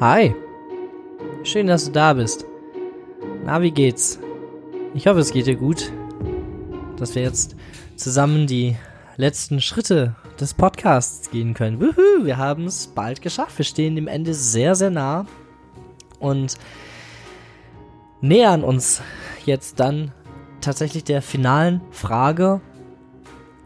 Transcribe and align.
Hi. 0.00 0.32
Schön, 1.42 1.66
dass 1.66 1.86
du 1.86 1.90
da 1.90 2.12
bist. 2.12 2.46
Na, 3.44 3.60
wie 3.60 3.72
geht's? 3.72 4.20
Ich 4.94 5.08
hoffe, 5.08 5.18
es 5.18 5.32
geht 5.32 5.48
dir 5.48 5.56
gut. 5.56 5.90
Dass 6.96 7.16
wir 7.16 7.22
jetzt 7.22 7.56
zusammen 7.96 8.46
die 8.46 8.76
letzten 9.16 9.60
Schritte 9.60 10.14
des 10.38 10.54
Podcasts 10.54 11.32
gehen 11.32 11.52
können. 11.52 11.80
Wuhu, 11.80 12.24
wir 12.24 12.36
haben 12.36 12.66
es 12.66 12.86
bald 12.86 13.22
geschafft. 13.22 13.58
Wir 13.58 13.64
stehen 13.64 13.96
dem 13.96 14.06
Ende 14.06 14.34
sehr, 14.34 14.76
sehr 14.76 14.90
nah 14.90 15.26
und 16.20 16.56
nähern 18.20 18.62
uns 18.62 19.02
jetzt 19.46 19.80
dann 19.80 20.12
tatsächlich 20.60 21.02
der 21.02 21.22
finalen 21.22 21.80
Frage 21.90 22.60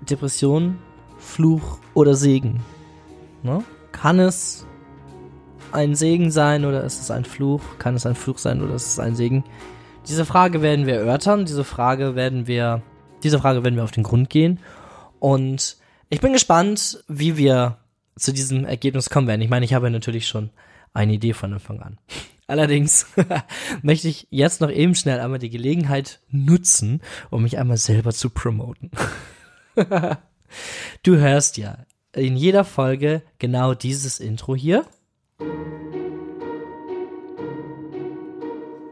Depression, 0.08 0.78
Fluch 1.18 1.78
oder 1.92 2.14
Segen. 2.14 2.60
Ne? 3.42 3.62
Kann 3.92 4.18
es 4.18 4.66
ein 5.72 5.94
Segen 5.94 6.30
sein 6.30 6.64
oder 6.64 6.84
ist 6.84 7.00
es 7.00 7.10
ein 7.10 7.24
Fluch? 7.24 7.62
Kann 7.78 7.94
es 7.94 8.06
ein 8.06 8.14
Fluch 8.14 8.38
sein 8.38 8.62
oder 8.62 8.74
ist 8.74 8.86
es 8.86 8.98
ein 8.98 9.16
Segen? 9.16 9.44
Diese 10.08 10.24
Frage 10.24 10.62
werden 10.62 10.86
wir 10.86 10.94
erörtern, 10.94 11.44
diese 11.44 11.64
Frage 11.64 12.14
werden 12.16 12.46
wir, 12.46 12.82
diese 13.22 13.38
Frage 13.38 13.64
werden 13.64 13.76
wir 13.76 13.84
auf 13.84 13.92
den 13.92 14.02
Grund 14.02 14.30
gehen. 14.30 14.58
Und 15.20 15.76
ich 16.10 16.20
bin 16.20 16.32
gespannt, 16.32 17.04
wie 17.08 17.36
wir 17.36 17.78
zu 18.16 18.32
diesem 18.32 18.64
Ergebnis 18.64 19.10
kommen 19.10 19.28
werden. 19.28 19.40
Ich 19.40 19.50
meine, 19.50 19.64
ich 19.64 19.74
habe 19.74 19.90
natürlich 19.90 20.26
schon 20.26 20.50
eine 20.92 21.14
Idee 21.14 21.32
von 21.32 21.52
Anfang 21.52 21.80
an. 21.80 21.98
Allerdings 22.46 23.06
möchte 23.82 24.08
ich 24.08 24.26
jetzt 24.30 24.60
noch 24.60 24.70
eben 24.70 24.94
schnell 24.94 25.20
einmal 25.20 25.38
die 25.38 25.50
Gelegenheit 25.50 26.20
nutzen, 26.30 27.00
um 27.30 27.42
mich 27.42 27.58
einmal 27.58 27.78
selber 27.78 28.12
zu 28.12 28.30
promoten. 28.30 28.90
du 31.02 31.16
hörst 31.16 31.56
ja 31.56 31.78
in 32.14 32.36
jeder 32.36 32.64
Folge 32.64 33.22
genau 33.38 33.74
dieses 33.74 34.20
Intro 34.20 34.54
hier. 34.54 34.84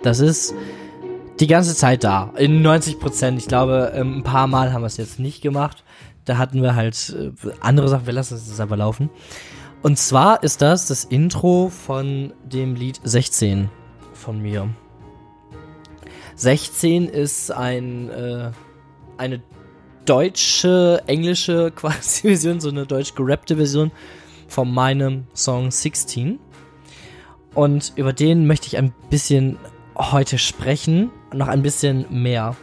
Das 0.03 0.21
ist 0.21 0.55
die 1.41 1.47
ganze 1.47 1.74
Zeit 1.74 2.05
da. 2.05 2.33
In 2.37 2.63
90 2.63 2.99
Prozent. 2.99 3.38
Ich 3.38 3.49
glaube, 3.49 3.93
ähm, 3.95 4.19
ein 4.19 4.23
paar 4.23 4.47
Mal 4.47 4.73
haben 4.73 4.83
wir 4.83 4.87
es 4.87 4.97
jetzt 4.97 5.19
nicht 5.19 5.43
gemacht. 5.43 5.85
Da 6.24 6.39
hatten 6.39 6.63
wir 6.63 6.74
halt 6.74 7.15
äh, 7.16 7.33
andere 7.61 7.89
Sachen. 7.89 8.07
Wir 8.07 8.15
lassen 8.15 8.35
es 8.35 8.61
einfach 8.61 8.77
laufen. 8.77 9.11
Und 9.83 9.99
zwar 9.99 10.43
ist 10.43 10.61
das 10.63 10.87
das 10.87 11.05
Intro 11.05 11.71
von 11.71 12.35
dem 12.45 12.74
Lied 12.74 13.01
16 13.02 13.71
von 14.13 14.41
mir. 14.41 14.69
16 16.37 17.07
ist 17.07 17.51
ein, 17.51 18.11
äh, 18.11 18.51
eine 19.17 19.43
deutsche, 20.05 21.02
englische 21.07 21.71
quasi 21.74 22.29
Version, 22.29 22.61
so 22.61 22.69
eine 22.69 22.87
deutsch 22.87 23.15
gerappte 23.15 23.57
Version 23.57 23.91
von 24.49 24.71
meinem 24.73 25.27
Song 25.35 25.71
16. 25.71 26.39
Und 27.54 27.93
über 27.96 28.12
den 28.12 28.46
möchte 28.46 28.66
ich 28.68 28.76
ein 28.76 28.93
bisschen 29.10 29.59
heute 29.96 30.38
sprechen, 30.38 31.10
noch 31.32 31.48
ein 31.48 31.62
bisschen 31.62 32.06
mehr. 32.10 32.56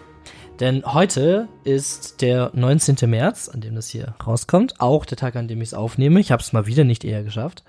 Denn 0.59 0.83
heute 0.85 1.47
ist 1.63 2.21
der 2.21 2.52
19. 2.53 3.09
März, 3.09 3.47
an 3.49 3.61
dem 3.61 3.75
das 3.75 3.89
hier 3.89 4.15
rauskommt, 4.25 4.80
auch 4.80 5.05
der 5.05 5.17
Tag, 5.17 5.35
an 5.35 5.47
dem 5.47 5.61
ich 5.61 5.69
es 5.69 5.73
aufnehme. 5.73 6.19
Ich 6.19 6.31
habe 6.31 6.41
es 6.41 6.53
mal 6.53 6.65
wieder 6.65 6.83
nicht 6.83 7.03
eher 7.03 7.23
geschafft. 7.23 7.63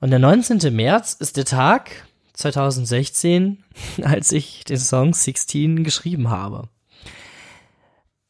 Und 0.00 0.10
der 0.10 0.18
19. 0.18 0.74
März 0.74 1.14
ist 1.14 1.36
der 1.36 1.44
Tag 1.44 1.90
2016, 2.32 3.62
als 4.02 4.32
ich 4.32 4.64
den 4.64 4.78
Song 4.78 5.12
16 5.12 5.84
geschrieben 5.84 6.30
habe. 6.30 6.68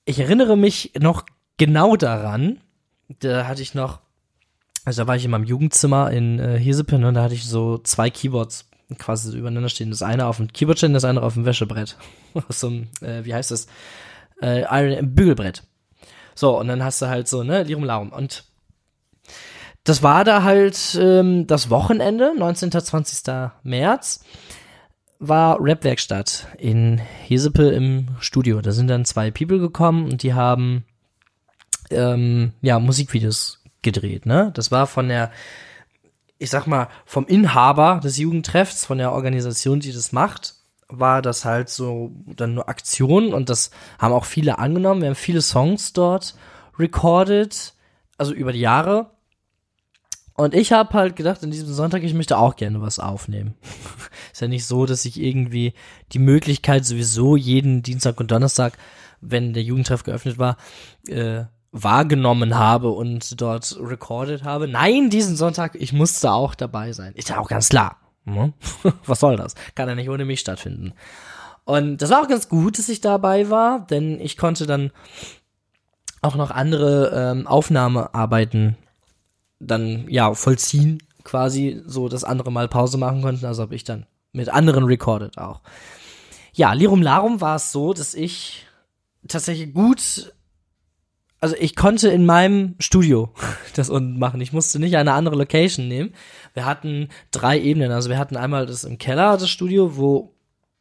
Ich 0.05 0.19
erinnere 0.19 0.57
mich 0.57 0.93
noch 0.99 1.25
genau 1.59 1.95
daran, 1.95 2.61
da 3.21 3.47
hatte 3.47 3.63
ich 3.63 3.75
noch, 3.75 4.01
also 4.85 5.03
da 5.03 5.09
war 5.09 5.17
ich 5.17 5.25
in 5.25 5.31
meinem 5.31 5.45
Jugendzimmer 5.45 6.11
in 6.11 6.39
äh, 6.39 6.59
Hesepen 6.59 7.05
und 7.05 7.15
da 7.15 7.23
hatte 7.23 7.35
ich 7.35 7.45
so 7.45 7.79
zwei 7.79 8.11
Keyboards 8.11 8.69
quasi 8.99 9.31
so 9.31 9.39
übereinander 9.39 9.69
stehen. 9.69 9.91
Das 9.91 10.03
eine 10.03 10.27
auf 10.27 10.39
dem 10.39 10.53
Keyboard 10.53 10.79
stehen, 10.79 10.93
das 10.93 11.05
andere 11.05 11.27
auf 11.27 11.35
dem 11.35 11.45
Wäschebrett. 11.45 11.97
Aus 12.49 12.61
so 12.61 12.69
einem, 12.69 12.89
äh, 13.01 13.25
wie 13.25 13.35
heißt 13.35 13.51
das? 13.51 13.67
Äh, 14.41 14.63
Iron, 14.63 15.15
Bügelbrett. 15.15 15.63
So, 16.35 16.59
und 16.59 16.69
dann 16.69 16.83
hast 16.83 17.01
du 17.03 17.07
halt 17.07 17.29
so, 17.29 17.43
ne, 17.43 17.63
Lirum 17.63 17.85
Larum. 17.85 18.11
Und 18.11 18.45
das 19.85 20.03
war 20.03 20.25
da 20.25 20.43
halt 20.43 20.99
ähm, 21.01 21.47
das 21.47 21.71
Wochenende, 21.71 22.35
19. 22.37 22.71
20. 22.73 23.35
März, 23.63 24.25
war 25.19 25.59
Rapwerkstatt 25.61 26.49
in 26.59 26.99
Hesepe 26.99 27.69
im 27.71 28.09
Studio. 28.19 28.61
Da 28.61 28.73
sind 28.73 28.89
dann 28.89 29.05
zwei 29.05 29.31
People 29.31 29.61
gekommen 29.61 30.11
und 30.11 30.23
die 30.23 30.35
haben 30.35 30.85
ähm, 31.91 32.53
ja 32.61 32.79
Musikvideos 32.81 33.62
gedreht, 33.83 34.27
ne? 34.27 34.51
Das 34.55 34.71
war 34.71 34.87
von 34.87 35.09
der 35.09 35.31
ich 36.43 36.51
sag 36.51 36.67
mal, 36.67 36.89
vom 37.07 37.25
Inhaber 37.29 38.01
des 38.03 38.19
Jugendtreffs, 38.19 38.85
von 38.85 38.99
der 38.99 39.13
Organisation, 39.13 39.79
die 39.79 39.93
das 39.93 40.11
macht, 40.11 40.57
war 40.89 41.23
das 41.23 41.45
halt 41.45 41.69
so 41.69 42.11
dann 42.27 42.55
nur 42.55 42.69
Aktion 42.69 43.33
und 43.33 43.49
das 43.49 43.71
haben 44.01 44.13
auch 44.13 44.25
viele 44.25 44.59
angenommen. 44.59 45.03
Wir 45.03 45.09
haben 45.09 45.15
viele 45.15 45.41
Songs 45.41 45.93
dort 45.93 46.35
recorded, 46.79 47.75
also 48.19 48.33
über 48.33 48.53
die 48.53 48.59
Jahre. 48.59 49.11
Und 50.35 50.55
ich 50.55 50.73
habe 50.73 50.93
halt 50.95 51.15
gedacht, 51.15 51.45
an 51.45 51.53
diesem 51.53 51.73
Sonntag, 51.73 52.03
ich 52.03 52.15
möchte 52.15 52.37
auch 52.37 52.57
gerne 52.57 52.81
was 52.81 52.99
aufnehmen. 52.99 53.55
Ist 54.33 54.41
ja 54.41 54.49
nicht 54.49 54.67
so, 54.67 54.85
dass 54.85 55.05
ich 55.05 55.21
irgendwie 55.21 55.75
die 56.13 56.19
Möglichkeit 56.19 56.85
sowieso 56.85 57.37
jeden 57.37 57.83
Dienstag 57.83 58.19
und 58.19 58.33
Donnerstag, 58.33 58.77
wenn 59.21 59.53
der 59.53 59.63
Jugendtreff 59.63 60.03
geöffnet 60.03 60.39
war, 60.39 60.57
äh, 61.07 61.45
wahrgenommen 61.73 62.57
habe 62.59 62.91
und 62.91 63.41
dort 63.41 63.77
recorded 63.81 64.45
habe. 64.45 64.69
Nein, 64.69 65.09
diesen 65.09 65.37
Sonntag, 65.37 65.75
ich 65.75 65.93
musste 65.93 66.31
auch 66.31 66.55
dabei 66.55 66.93
sein. 66.93 67.15
Ist 67.15 67.31
ja 67.31 67.39
auch 67.39 67.49
ganz 67.49 67.71
klar. 67.71 67.97
Ne? 68.25 68.53
Was 69.07 69.21
soll 69.21 69.37
das? 69.37 69.55
Kann 69.75 69.89
ja 69.89 69.95
nicht 69.95 70.11
ohne 70.11 70.27
mich 70.27 70.41
stattfinden. 70.41 70.93
Und 71.65 72.03
das 72.03 72.11
war 72.11 72.23
auch 72.23 72.29
ganz 72.29 72.49
gut, 72.49 72.79
dass 72.79 72.89
ich 72.89 73.01
dabei 73.01 73.49
war, 73.49 73.87
denn 73.87 74.21
ich 74.21 74.37
konnte 74.37 74.67
dann 74.67 74.91
auch 76.21 76.35
noch 76.35 76.51
andere 76.51 77.11
ähm, 77.15 77.47
Aufnahmearbeiten 77.47 78.77
dann 79.59 80.09
ja 80.09 80.35
vollziehen, 80.35 81.03
quasi 81.25 81.83
so, 81.87 82.09
dass 82.09 82.25
andere 82.25 82.53
mal 82.53 82.69
Pause 82.69 82.99
machen 82.99 83.23
konnten. 83.23 83.47
Also 83.47 83.63
habe 83.63 83.75
ich 83.75 83.85
dann 83.85 84.07
mit 84.33 84.49
anderen 84.49 84.85
recorded 84.85 85.39
auch. 85.39 85.63
Ja, 86.53 86.73
Lirum 86.75 87.01
Larum 87.01 87.41
war 87.41 87.57
es 87.57 87.73
so, 87.73 87.93
dass 87.93 88.15
ich 88.15 88.67
tatsächlich 89.27 89.73
gut 89.73 90.33
also 91.43 91.57
ich 91.59 91.75
konnte 91.75 92.09
in 92.09 92.25
meinem 92.25 92.77
Studio 92.79 93.31
das 93.75 93.91
unten 93.91 94.19
machen. 94.19 94.41
Ich 94.41 94.53
musste 94.53 94.79
nicht 94.79 94.97
eine 94.97 95.13
andere 95.13 95.35
Location 95.35 95.89
nehmen. 95.89 96.15
Wir 96.55 96.65
hatten 96.65 97.09
drei 97.33 97.61
Ebenen. 97.61 97.91
Also 97.91 98.09
wir 98.09 98.19
hatten 98.19 98.37
einmal 98.37 98.65
das 98.65 98.85
im 98.85 98.97
Keller, 98.97 99.37
das 99.37 99.51
Studio, 99.51 99.97
wo 99.97 100.33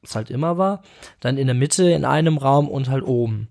es 0.03 0.15
halt 0.15 0.29
immer 0.29 0.59
war. 0.59 0.83
Dann 1.19 1.37
in 1.37 1.47
der 1.47 1.55
Mitte 1.55 1.89
in 1.89 2.05
einem 2.05 2.37
Raum 2.37 2.69
und 2.69 2.89
halt 2.89 3.03
oben. 3.03 3.49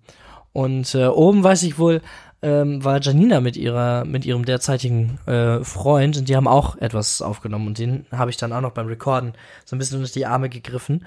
Und 0.52 0.94
äh, 0.94 1.06
oben 1.06 1.42
weiß 1.42 1.64
ich 1.64 1.78
wohl, 1.78 2.00
ähm, 2.42 2.84
war 2.84 3.00
Janina 3.00 3.40
mit 3.40 3.56
ihrer, 3.56 4.04
mit 4.04 4.24
ihrem 4.24 4.44
derzeitigen 4.44 5.18
äh, 5.26 5.64
Freund 5.64 6.16
und 6.16 6.28
die 6.28 6.36
haben 6.36 6.48
auch 6.48 6.76
etwas 6.76 7.22
aufgenommen 7.22 7.66
und 7.66 7.78
den 7.78 8.06
habe 8.12 8.30
ich 8.30 8.36
dann 8.36 8.52
auch 8.52 8.62
noch 8.62 8.72
beim 8.72 8.86
Recorden 8.86 9.34
so 9.64 9.76
ein 9.76 9.78
bisschen 9.78 9.98
unter 9.98 10.12
die 10.12 10.26
Arme 10.26 10.48
gegriffen. 10.48 11.04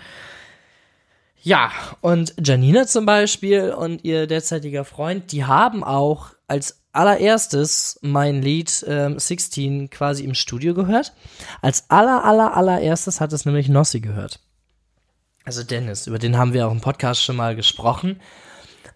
Ja, 1.45 1.71
und 1.99 2.35
Janina 2.41 2.87
zum 2.87 3.05
Beispiel 3.05 3.71
und 3.71 4.05
ihr 4.05 4.27
derzeitiger 4.27 4.85
Freund, 4.85 5.33
die 5.33 5.43
haben 5.43 5.83
auch 5.83 6.29
als 6.47 6.85
allererstes 6.93 7.99
mein 8.01 8.41
Lied 8.41 8.85
ähm, 8.87 9.19
16 9.19 9.89
quasi 9.89 10.23
im 10.23 10.35
Studio 10.35 10.73
gehört. 10.73 11.11
Als 11.61 11.89
aller, 11.89 12.23
aller, 12.23 12.55
allererstes 12.55 13.19
hat 13.19 13.33
es 13.33 13.45
nämlich 13.45 13.67
Nossi 13.67 13.99
gehört. 13.99 14.39
Also 15.43 15.63
Dennis, 15.63 16.07
über 16.07 16.17
den 16.17 16.37
haben 16.37 16.53
wir 16.53 16.65
auch 16.65 16.71
im 16.71 16.79
Podcast 16.79 17.21
schon 17.21 17.35
mal 17.35 17.57
gesprochen. 17.57 18.21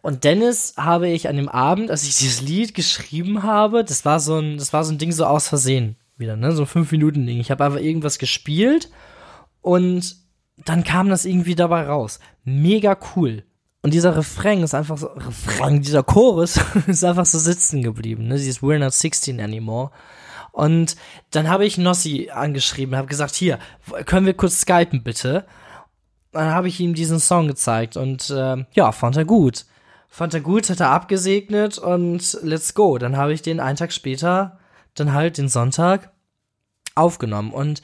Und 0.02 0.24
Dennis 0.24 0.76
habe 0.78 1.10
ich 1.10 1.28
an 1.28 1.36
dem 1.36 1.50
Abend, 1.50 1.92
als 1.92 2.04
ich 2.04 2.16
dieses 2.16 2.40
Lied 2.40 2.74
geschrieben 2.74 3.44
habe, 3.44 3.84
das 3.84 4.06
war 4.06 4.22
so 4.22 4.40
ein, 4.40 4.58
das 4.58 4.72
war 4.72 4.86
so 4.86 4.94
ein 4.94 4.98
Ding 4.98 5.12
so 5.12 5.26
aus 5.26 5.50
Versehen 5.50 5.98
wieder, 6.16 6.38
ne, 6.38 6.54
so 6.54 6.64
ein 6.64 6.68
fünf 6.68 6.94
Minuten 6.94 7.28
Ding. 7.28 7.42
Ich 7.42 7.52
habe 7.52 7.66
einfach 7.66 7.82
irgendwas 7.82 8.20
gespielt 8.20 8.90
und 9.62 10.27
dann 10.66 10.84
kam 10.84 11.10
das 11.10 11.26
irgendwie 11.26 11.56
dabei 11.56 11.84
raus. 11.88 12.20
Mega 12.44 12.98
cool. 13.16 13.44
Und 13.82 13.94
dieser 13.94 14.18
Refrain 14.18 14.64
ist 14.64 14.74
einfach 14.74 14.98
so, 14.98 15.08
Refrain, 15.08 15.82
dieser 15.82 16.04
Chorus 16.04 16.60
ist 16.88 17.04
einfach 17.04 17.26
so 17.26 17.40
sitzen 17.40 17.84
geblieben, 17.84 18.28
ne? 18.28 18.36
Dieses 18.36 18.62
We're 18.62 18.80
not 18.80 18.94
16 18.94 19.40
anymore. 19.40 19.92
Und 20.52 20.98
dann 21.32 21.48
habe 21.48 21.66
ich 21.66 21.78
Nossi 21.78 22.30
angeschrieben, 22.34 22.96
habe 22.96 23.08
gesagt, 23.08 23.36
hier, 23.36 23.60
können 24.06 24.26
wir 24.26 24.34
kurz 24.34 24.62
skypen 24.62 25.04
bitte? 25.04 25.46
Dann 26.32 26.50
habe 26.50 26.68
ich 26.68 26.80
ihm 26.80 26.96
diesen 26.96 27.20
Song 27.20 27.48
gezeigt 27.48 27.96
und 27.96 28.30
äh, 28.32 28.66
ja, 28.74 28.92
fand 28.92 29.18
er 29.18 29.26
gut. 29.26 29.66
Fand 30.10 30.34
er 30.34 30.42
gut, 30.42 30.70
hat 30.70 30.80
er 30.80 30.90
abgesegnet 30.90 31.78
und 31.78 32.40
let's 32.42 32.74
go. 32.74 32.98
Dann 32.98 33.18
habe 33.18 33.34
ich 33.34 33.42
den 33.42 33.60
einen 33.60 33.78
Tag 33.78 33.94
später, 33.94 34.60
dann 34.96 35.14
halt 35.14 35.38
den 35.38 35.48
Sonntag, 35.48 36.12
aufgenommen. 36.96 37.52
Und 37.52 37.82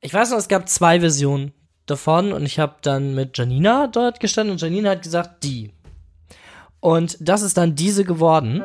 ich 0.00 0.14
weiß 0.14 0.30
noch, 0.30 0.38
es 0.38 0.48
gab 0.48 0.68
zwei 0.68 1.00
Versionen 1.00 1.52
davon 1.86 2.32
und 2.32 2.44
ich 2.44 2.58
habe 2.58 2.76
dann 2.82 3.14
mit 3.14 3.36
Janina 3.38 3.86
dort 3.86 4.20
gestanden 4.20 4.52
und 4.52 4.60
Janina 4.60 4.90
hat 4.90 5.02
gesagt, 5.02 5.44
die. 5.44 5.72
Und 6.80 7.16
das 7.20 7.42
ist 7.42 7.56
dann 7.56 7.74
diese 7.74 8.04
geworden. 8.04 8.62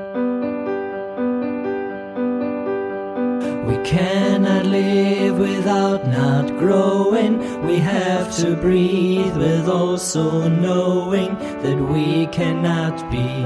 We 3.68 3.78
cannot 3.84 4.66
live 4.66 5.38
with 5.38 5.52
without 5.62 6.08
not 6.08 6.58
growing. 6.60 7.38
We 7.66 7.78
have 7.78 8.36
to 8.42 8.56
breathe 8.56 9.36
with 9.38 9.70
also 9.70 10.50
knowing 10.50 11.38
that 11.62 11.80
we 11.80 12.28
cannot 12.28 12.98
be 13.12 13.46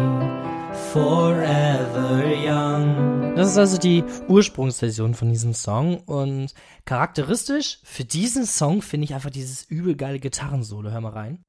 forever 0.95 2.23
young. 2.25 3.35
Das 3.35 3.49
ist 3.49 3.57
also 3.57 3.77
die 3.77 4.05
Ursprungsversion 4.29 5.13
von 5.13 5.29
diesem 5.29 5.53
Song 5.53 5.97
und 6.05 6.53
charakteristisch 6.85 7.79
für 7.83 8.05
diesen 8.05 8.45
Song 8.45 8.81
finde 8.81 9.03
ich 9.03 9.13
einfach 9.13 9.29
dieses 9.29 9.65
übel 9.69 9.97
geile 9.97 10.19
Gitarrensolo. 10.19 10.91
Hör 10.91 11.01
mal 11.01 11.11
rein. 11.11 11.43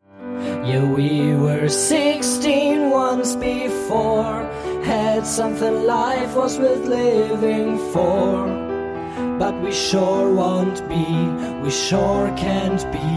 Yeah, 0.64 0.82
we 0.82 1.36
were 1.38 1.68
16 1.68 2.90
once 2.90 3.36
before, 3.36 4.50
had 4.84 5.24
something 5.24 5.84
life 5.86 6.34
was 6.34 6.58
worth 6.58 6.84
living 6.88 7.78
for. 7.92 8.48
But 9.38 9.54
we 9.62 9.70
sure 9.70 10.34
won't 10.34 10.82
be, 10.88 11.06
we 11.62 11.70
sure 11.70 12.32
can't 12.36 12.84
be 12.90 13.08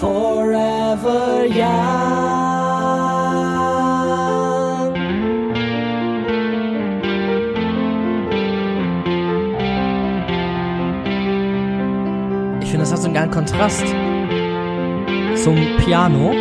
forever 0.00 1.46
young. 1.46 2.45
Ich 12.66 12.72
finde, 12.72 12.82
das 12.82 12.90
hat 12.90 12.98
so 12.98 13.04
einen 13.04 13.14
geilen 13.14 13.30
Kontrast 13.30 13.84
zum 15.36 15.54
Piano. 15.84 16.32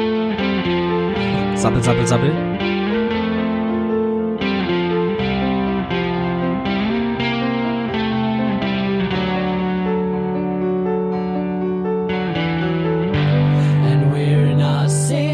Sabbel, 1.55 1.83
sabbel, 1.83 2.07
sabbel. 2.07 2.31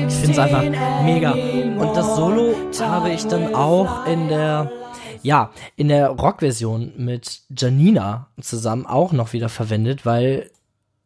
Ich 0.07 0.15
finde 0.17 0.31
es 0.31 0.39
einfach 0.39 0.63
mega. 1.05 1.31
Und 1.31 1.95
das 1.95 2.17
Solo 2.17 2.53
habe 2.81 3.11
ich 3.11 3.25
dann 3.27 3.55
auch 3.55 4.05
in 4.07 4.27
der 4.27 4.69
ja, 5.23 5.51
in 5.77 5.87
der 5.87 6.09
Rockversion 6.09 6.91
mit 6.97 7.41
Janina 7.55 8.27
zusammen 8.41 8.85
auch 8.85 9.13
noch 9.13 9.33
wieder 9.33 9.49
verwendet, 9.49 10.05
weil 10.05 10.49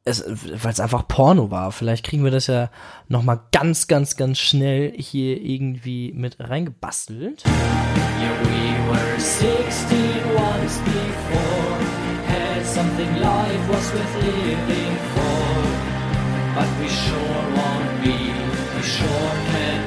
weil 0.05 0.71
es 0.71 0.79
einfach 0.79 1.07
Porno 1.07 1.49
war. 1.49 1.71
Vielleicht 1.71 2.05
kriegen 2.05 2.23
wir 2.23 2.31
das 2.31 2.47
ja 2.47 2.69
noch 3.07 3.23
mal 3.23 3.39
ganz, 3.51 3.87
ganz, 3.87 4.15
ganz 4.15 4.37
schnell 4.37 4.93
hier 4.95 5.41
irgendwie 5.41 6.13
mit 6.13 6.37
reingebastelt. 6.39 7.43
Yeah, 7.45 8.31
we 8.43 8.91
were 8.91 9.19
16 9.19 9.97
once 10.35 10.77
before, 10.85 11.79
had 12.27 12.65
something 12.65 13.15
life 13.19 13.67
was 13.67 13.93
worth 13.93 14.15
living 14.23 14.95
for, 15.15 15.63
but 16.53 16.69
we 16.79 16.87
sure 16.87 17.43
won't 17.55 18.03
be, 18.03 18.33
we 18.75 18.83
sure 18.83 19.31
can't 19.51 19.84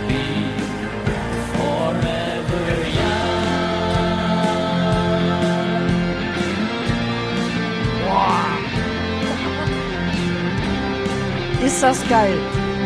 Ist 11.69 11.82
das 11.82 12.09
geil. 12.09 12.38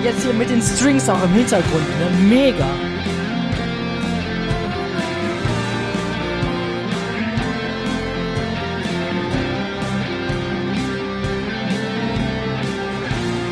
Jetzt 0.02 0.24
hier 0.24 0.32
mit 0.32 0.50
den 0.50 0.60
Strings 0.60 1.08
auch 1.08 1.22
im 1.22 1.30
Hintergrund. 1.30 1.86
Ne? 2.00 2.10
Mega. 2.28 2.66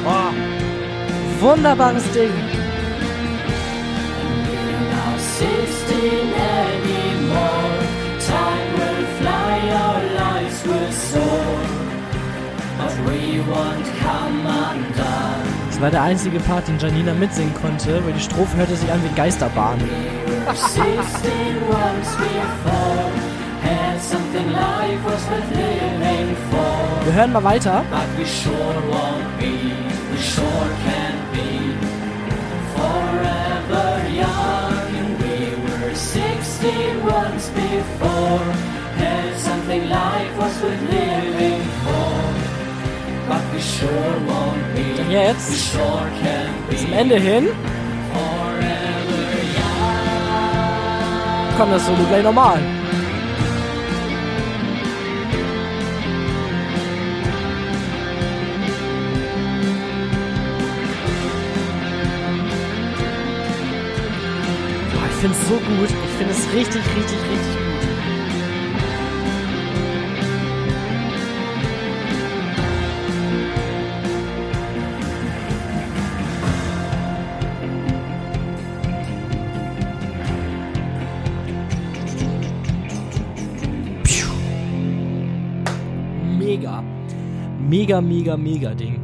Oh. 0.05 1.41
Wunderbares 1.41 2.11
Ding. 2.11 2.50
War 15.81 15.91
der 15.91 16.03
einzige 16.03 16.39
Part, 16.41 16.69
den 16.69 16.79
Janina 16.79 17.15
mitsingen 17.15 17.55
konnte, 17.55 18.05
weil 18.05 18.13
die 18.13 18.21
Strophe 18.21 18.55
hörte 18.59 18.77
sich 18.77 18.93
an 18.93 19.03
wie 19.03 19.15
Geisterbahn. 19.17 19.81
Wir 27.05 27.15
hören 27.15 27.33
mal 27.33 27.45
weiter. 27.45 27.83
sure 43.61 44.21
won't 44.27 44.70
jetzt 45.11 45.73
zum 45.73 46.93
Ende 46.93 47.17
hin. 47.17 47.49
Kommt 51.59 51.73
das 51.73 51.87
Solo 51.87 51.99
gleich 52.09 52.23
normal. 52.23 52.59
Ich 65.11 65.27
finde 65.27 65.37
es 65.37 65.49
so 65.49 65.55
gut. 65.55 65.91
Ich 65.91 66.17
finde 66.17 66.33
es 66.33 66.55
richtig, 66.55 66.83
richtig, 66.97 67.19
richtig 67.31 67.60
Mega, 87.91 88.01
mega, 88.01 88.37
mega 88.37 88.75
Ding. 88.77 89.01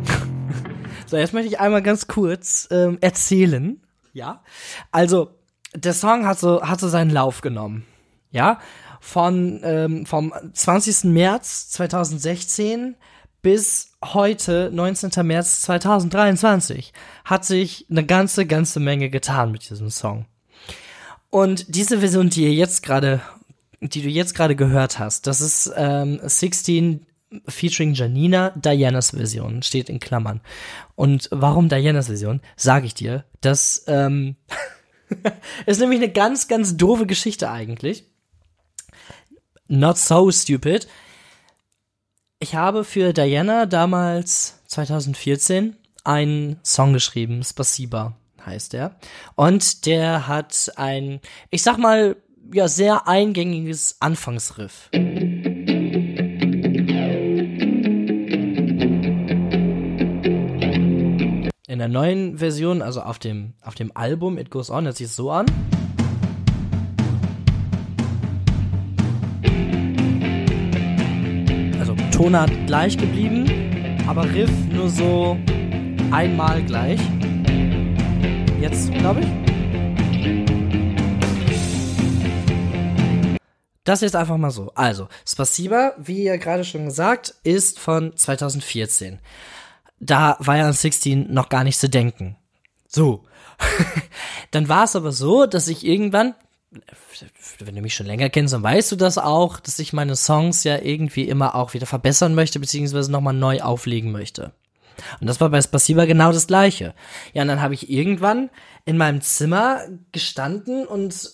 so, 1.07 1.17
jetzt 1.17 1.35
möchte 1.35 1.49
ich 1.49 1.59
einmal 1.59 1.83
ganz 1.83 2.07
kurz 2.07 2.69
ähm, 2.71 2.99
erzählen. 3.01 3.83
Ja. 4.13 4.45
Also, 4.93 5.33
der 5.75 5.93
Song 5.93 6.25
hat 6.25 6.39
so, 6.39 6.63
hat 6.63 6.79
so 6.79 6.89
seinen 6.89 7.11
Lauf 7.11 7.41
genommen. 7.41 7.85
Ja, 8.31 8.61
von 9.01 9.61
ähm, 9.65 10.07
vom 10.07 10.33
20. 10.53 11.03
März 11.03 11.71
2016 11.71 12.95
bis 13.43 13.91
heute, 14.05 14.71
19. 14.73 15.11
März 15.27 15.63
2023, 15.63 16.93
hat 17.25 17.45
sich 17.45 17.87
eine 17.91 18.07
ganze, 18.07 18.47
ganze 18.47 18.79
Menge 18.79 19.11
getan 19.11 19.51
mit 19.51 19.69
diesem 19.69 19.91
Song. 19.91 20.27
Und 21.31 21.75
diese 21.75 21.99
Version, 21.99 22.31
die 22.31 22.45
ihr 22.45 22.55
jetzt 22.55 22.85
gerade, 22.85 23.21
die 23.81 24.03
du 24.03 24.09
jetzt 24.09 24.37
gerade 24.37 24.55
gehört 24.55 25.01
hast, 25.01 25.27
das 25.27 25.41
ist 25.41 25.73
ähm, 25.77 26.21
16 26.23 27.05
featuring 27.49 27.95
Janina, 27.95 28.51
Dianas 28.51 29.11
Version, 29.11 29.63
steht 29.63 29.89
in 29.89 30.01
Klammern. 30.01 30.41
Und 30.95 31.29
warum 31.33 31.69
Dianas 31.69 32.07
Version? 32.07 32.41
Sage 32.57 32.87
ich 32.87 32.95
dir, 32.95 33.25
dass 33.41 33.85
ähm, 33.87 34.37
ist 35.67 35.81
nämlich 35.81 36.01
eine 36.01 36.13
ganz, 36.13 36.49
ganz 36.49 36.77
doofe 36.77 37.07
Geschichte 37.07 37.51
eigentlich. 37.51 38.05
Not 39.69 39.99
so 39.99 40.31
stupid. 40.31 40.87
Ich 42.39 42.55
habe 42.55 42.85
für 42.85 43.13
Diana 43.13 43.67
damals 43.67 44.61
2014 44.69 45.77
einen 46.05 46.61
Song 46.63 46.93
geschrieben, 46.93 47.43
Spasiba 47.43 48.17
heißt 48.45 48.75
er. 48.75 48.97
Und 49.35 49.87
der 49.87 50.29
hat 50.29 50.73
ein, 50.77 51.21
ich 51.51 51.63
sag 51.63 51.79
mal, 51.79 52.17
ja, 52.53 52.69
sehr 52.69 53.09
eingängiges 53.09 53.97
Anfangsriff. 54.01 54.89
In 61.69 61.81
der 61.81 61.89
neuen 61.89 62.39
Version, 62.39 62.81
also 62.81 63.01
auf 63.01 63.19
dem, 63.19 63.55
auf 63.61 63.75
dem 63.75 63.91
Album 63.97 64.39
It 64.39 64.51
Goes 64.51 64.71
On, 64.71 64.85
hört 64.85 64.97
sich 64.97 65.07
es 65.09 65.17
so 65.17 65.33
an. 65.33 65.47
Also 71.81 71.97
Tonart 72.13 72.53
gleich 72.69 72.97
geblieben, 72.97 73.51
aber 74.07 74.33
Riff 74.33 74.49
nur 74.71 74.89
so 74.89 75.37
einmal 76.13 76.63
gleich. 76.63 77.01
Jetzt, 78.61 78.93
glaube 78.93 79.23
ich. 79.23 79.27
Das 83.83 84.03
jetzt 84.03 84.15
einfach 84.15 84.37
mal 84.37 84.53
so. 84.53 84.71
Also, 84.77 85.09
Spasiba, 85.29 85.95
wie 85.99 86.23
ja 86.23 86.37
gerade 86.37 86.63
schon 86.63 86.85
gesagt, 86.85 87.35
ist 87.43 87.81
von 87.81 88.17
2014. 88.17 89.19
Da 89.99 90.37
war 90.41 90.57
ja 90.57 90.67
an 90.67 90.73
16 90.73 91.33
noch 91.33 91.49
gar 91.49 91.65
nicht 91.65 91.79
zu 91.79 91.89
denken. 91.89 92.37
So. 92.89 93.25
dann 94.51 94.69
war 94.69 94.85
es 94.85 94.97
aber 94.97 95.13
so, 95.13 95.47
dass 95.47 95.69
ich 95.69 95.87
irgendwann, 95.87 96.35
wenn 97.59 97.75
du 97.75 97.81
mich 97.81 97.95
schon 97.95 98.07
länger 98.07 98.29
kennst, 98.29 98.53
dann 98.53 98.63
weißt 98.63 98.93
du 98.93 98.97
das 98.97 99.19
auch, 99.19 99.61
dass 99.61 99.79
ich 99.79 99.93
meine 99.93 100.17
Songs 100.17 100.65
ja 100.65 100.79
irgendwie 100.79 101.29
immer 101.29 101.55
auch 101.55 101.75
wieder 101.75 101.87
verbessern 101.87 102.35
möchte, 102.35 102.61
beziehungsweise 102.61 103.11
nochmal 103.11 103.35
neu 103.35 103.63
auflegen 103.63 104.13
möchte. 104.13 104.53
Und 105.21 105.27
das 105.27 105.41
war 105.41 105.51
bei 105.51 105.61
Spasiba 105.61 106.05
genau 106.05 106.33
das 106.33 106.47
gleiche. 106.47 106.95
Ja, 107.33 107.43
und 107.43 107.49
dann 107.49 107.63
habe 107.63 107.75
ich 107.75 107.91
irgendwann 107.91 108.51
in 108.85 108.97
meinem 108.97 109.21
Zimmer 109.21 109.81
gestanden 110.13 110.87
und 110.87 111.31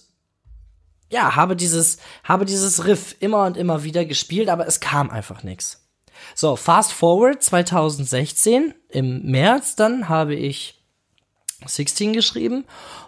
ja, 1.11 1.37
habe 1.37 1.57
dieses, 1.57 1.99
habe 2.25 2.45
dieses 2.45 2.87
Riff 2.87 3.16
immer 3.21 3.45
und 3.45 3.57
immer 3.57 3.85
wieder 3.85 4.04
gespielt, 4.04 4.49
aber 4.49 4.66
es 4.66 4.81
kam 4.81 5.11
einfach 5.11 5.42
nichts. 5.42 5.82
So, 6.35 6.57
fast 6.57 6.93
forward 6.93 7.43
2016, 7.43 8.75
im 8.89 9.23
März 9.23 9.77
dann 9.77 10.09
habe 10.09 10.35
ich 10.35 10.83
16 11.67 12.12
geschrieben. 12.12 12.65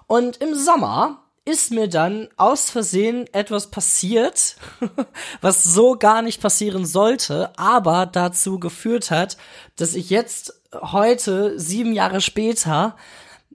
Und 0.07 0.37
im 0.39 0.55
Sommer 0.55 1.25
ist 1.45 1.73
mir 1.73 1.89
dann 1.89 2.29
aus 2.37 2.71
Versehen 2.71 3.27
etwas 3.33 3.71
passiert, 3.71 4.57
was 5.41 5.63
so 5.63 5.97
gar 5.97 6.23
nicht 6.23 6.41
passieren 6.41 6.87
sollte, 6.87 7.53
aber 7.59 8.07
dazu 8.07 8.59
geführt 8.59 9.11
hat, 9.11 9.37
dass 9.77 9.95
ich 9.95 10.11
jetzt 10.11 10.63
heute, 10.73 11.59
sieben 11.59 11.93
Jahre 11.93 12.21
später, 12.21 12.97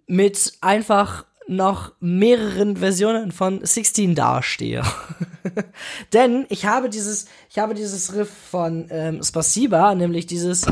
mit 0.06 0.54
einfach 0.62 1.26
noch 1.50 1.94
mehreren 2.00 2.78
Versionen 2.78 3.32
von 3.32 3.60
16 3.64 4.14
dastehe. 4.14 4.84
Denn 6.14 6.46
ich 6.50 6.66
habe 6.66 6.90
dieses, 6.90 7.26
ich 7.50 7.58
habe 7.58 7.74
dieses 7.74 8.14
Riff 8.14 8.30
von 8.30 8.88
ähm, 8.92 9.24
Spasiba, 9.24 9.96
nämlich 9.96 10.28
dieses 10.28 10.66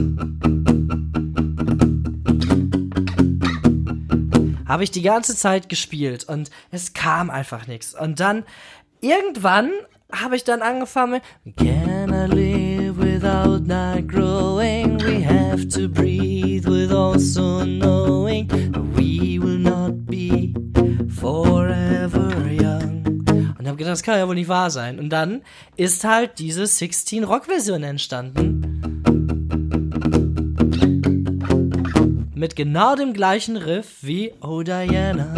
habe 4.67 4.84
ich 4.84 4.91
die 4.91 5.01
ganze 5.01 5.36
Zeit 5.36 5.69
gespielt 5.69 6.25
und 6.25 6.51
es 6.69 6.93
kam 6.93 7.29
einfach 7.29 7.67
nichts. 7.67 7.96
Und 7.96 8.19
dann 8.19 8.43
irgendwann 9.01 9.72
habe 10.12 10.36
ich 10.36 10.43
dann 10.43 10.62
angefangen 10.62 11.22
Can 11.57 12.13
I 12.13 12.27
live 12.27 12.98
without 12.98 13.65
not 13.65 14.07
growing? 14.07 15.00
We 15.00 15.25
have 15.25 15.67
to 15.69 15.89
breathe 15.89 16.65
with 16.65 16.91
also 16.91 17.63
knowing 17.63 18.48
we 18.96 19.39
will 19.41 19.57
not 19.57 19.76
be 19.91 20.53
forever 21.10 22.29
young. 22.51 23.03
Und 23.58 23.67
habe 23.67 23.77
gedacht, 23.77 23.94
das 23.94 24.03
kann 24.03 24.17
ja 24.17 24.27
wohl 24.27 24.36
nicht 24.36 24.50
wahr 24.50 24.70
sein. 24.72 25.00
Und 25.00 25.10
dann 25.10 25.41
ist 25.75 26.03
halt 26.03 26.39
diese 26.39 26.65
16 26.65 27.24
Rock-Version 27.24 27.84
entstanden 27.84 29.03
mit 32.38 32.56
genau 32.56 32.96
dem 32.96 33.13
gleichen 33.13 33.58
Riff 33.58 33.98
wie 34.01 34.32
Oh 34.41 34.62
Diana. 34.62 35.34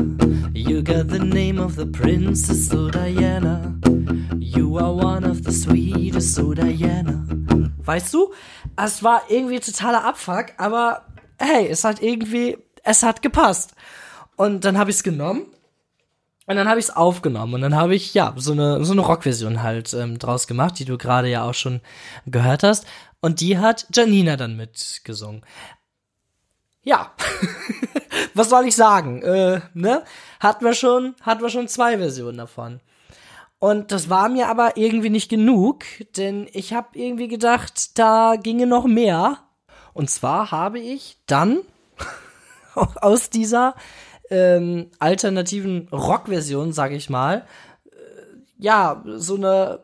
You 0.54 0.84
got 0.84 1.10
the 1.10 1.20
name 1.20 1.58
of 1.58 1.76
the 1.76 1.86
princess, 1.86 2.72
oh 2.74 2.90
Diana. 2.90 3.74
You 4.38 4.78
are 4.78 4.94
one 4.94 5.26
of 5.26 5.40
the 5.46 5.52
sweetest, 5.52 6.38
oh 6.40 6.54
Diana. 6.54 7.26
Weißt 7.84 8.14
du, 8.14 8.34
es 8.76 9.02
war 9.02 9.24
irgendwie 9.30 9.60
totaler 9.62 10.04
Abfuck, 10.04 10.48
aber 10.58 11.06
hey, 11.40 11.68
es 11.70 11.86
hat 11.86 12.02
irgendwie, 12.02 12.58
es 12.84 13.02
hat 13.02 13.22
gepasst. 13.22 13.74
Und 14.40 14.64
dann 14.64 14.78
habe 14.78 14.90
ich 14.90 14.96
es 14.96 15.04
genommen 15.04 15.46
und 16.46 16.56
dann 16.56 16.70
habe 16.70 16.80
ich 16.80 16.86
es 16.86 16.96
aufgenommen 16.96 17.56
und 17.56 17.62
dann 17.62 17.76
habe 17.76 17.94
ich 17.94 18.14
ja 18.14 18.34
so 18.38 18.54
eine 18.54 18.86
so 18.86 18.94
eine 18.94 19.02
Rockversion 19.02 19.62
halt 19.62 19.94
ähm, 19.94 20.18
draus 20.18 20.48
gemacht, 20.48 20.80
die 20.80 20.86
du 20.86 20.98
gerade 20.98 21.28
ja 21.28 21.44
auch 21.44 21.54
schon 21.54 21.82
gehört 22.26 22.64
hast. 22.64 22.86
Und 23.20 23.42
die 23.42 23.58
hat 23.58 23.86
Janina 23.94 24.38
dann 24.38 24.56
mitgesungen 24.56 25.44
ja, 26.84 27.12
was 28.34 28.50
soll 28.50 28.66
ich 28.66 28.76
sagen? 28.76 29.22
Äh, 29.22 29.62
ne? 29.74 30.04
Hatten 30.40 30.66
wir 30.66 30.74
schon, 30.74 31.16
hatten 31.22 31.42
wir 31.42 31.50
schon 31.50 31.68
zwei 31.68 31.98
Versionen 31.98 32.38
davon. 32.38 32.80
Und 33.60 33.92
das 33.92 34.10
war 34.10 34.30
mir 34.30 34.48
aber 34.48 34.78
irgendwie 34.78 35.10
nicht 35.10 35.30
genug, 35.30 35.84
denn 36.16 36.48
ich 36.54 36.74
habe 36.74 36.98
irgendwie 36.98 37.28
gedacht, 37.28 38.00
da 38.00 38.36
ginge 38.42 38.68
noch 38.68 38.86
mehr. 38.86 39.40
Und 39.94 40.10
zwar 40.10 40.52
habe 40.52 40.80
ich 40.80 41.18
dann 41.26 41.60
aus 42.74 43.30
dieser 43.30 43.76
ähm, 44.30 44.88
alternativen 45.00 45.88
Rock-Version, 45.92 46.72
sag 46.72 46.92
ich 46.92 47.10
mal, 47.10 47.46
äh, 47.92 47.96
ja, 48.58 49.04
so 49.16 49.36
eine 49.36 49.82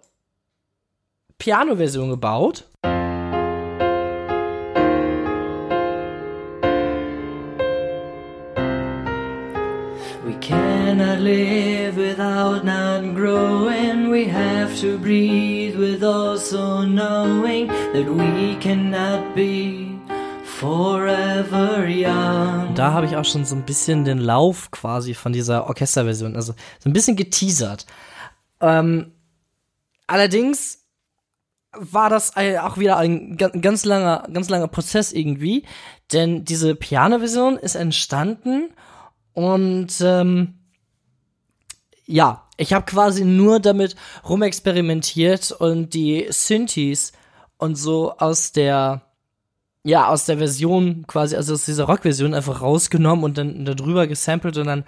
Piano-Version 1.38 2.10
gebaut. 2.10 2.66
cannot 10.48 11.20
live 11.22 11.96
without 11.96 12.64
not 12.64 13.16
growing. 13.16 14.10
We 14.10 14.26
have 14.26 14.80
to 14.80 14.98
breathe 14.98 15.76
with 15.76 16.04
also 16.04 16.86
knowing 16.86 17.68
that 17.68 18.08
we 18.08 18.56
cannot 18.58 19.36
be 19.36 20.00
forever 20.60 21.86
young. 21.86 22.74
Da 22.76 22.94
habe 22.94 23.06
ich 23.06 23.18
auch 23.18 23.26
schon 23.26 23.46
so 23.46 23.56
ein 23.56 23.66
bisschen 23.66 24.06
den 24.06 24.20
Lauf 24.20 24.72
quasi 24.72 25.14
von 25.14 25.34
dieser 25.34 25.68
Orchesterversion, 25.68 26.36
also 26.36 26.54
so 26.80 26.90
ein 26.90 26.94
bisschen 26.94 27.16
geteasert. 27.16 27.86
Ähm, 28.62 29.12
allerdings 30.08 30.86
war 31.74 32.10
das 32.10 32.38
auch 32.38 32.78
wieder 32.78 32.98
ein 32.98 33.36
ganz 33.36 33.84
langer, 33.84 34.28
ganz 34.32 34.48
langer 34.50 34.70
Prozess 34.70 35.12
irgendwie, 35.12 35.66
denn 36.14 36.46
diese 36.46 36.74
Piano-Version 36.74 37.58
ist 37.58 37.76
entstanden 37.76 38.70
und 39.34 40.00
ähm, 40.02 40.60
ja, 42.06 42.48
ich 42.56 42.72
habe 42.72 42.86
quasi 42.86 43.26
nur 43.26 43.60
damit 43.60 43.98
rumexperimentiert 44.28 45.52
und 45.52 45.94
die 45.94 46.28
Synthes 46.30 47.12
und 47.58 47.76
so 47.76 48.14
aus 48.18 48.54
der 48.54 49.05
ja, 49.86 50.08
aus 50.08 50.26
der 50.26 50.40
Version 50.40 51.06
quasi, 51.06 51.36
also 51.36 51.54
aus 51.54 51.66
dieser 51.66 51.84
Rock-Version 51.84 52.34
einfach 52.34 52.62
rausgenommen 52.62 53.24
und 53.24 53.38
dann 53.38 53.66
darüber 53.66 54.08
gesampelt 54.08 54.58
und 54.58 54.66
dann 54.66 54.84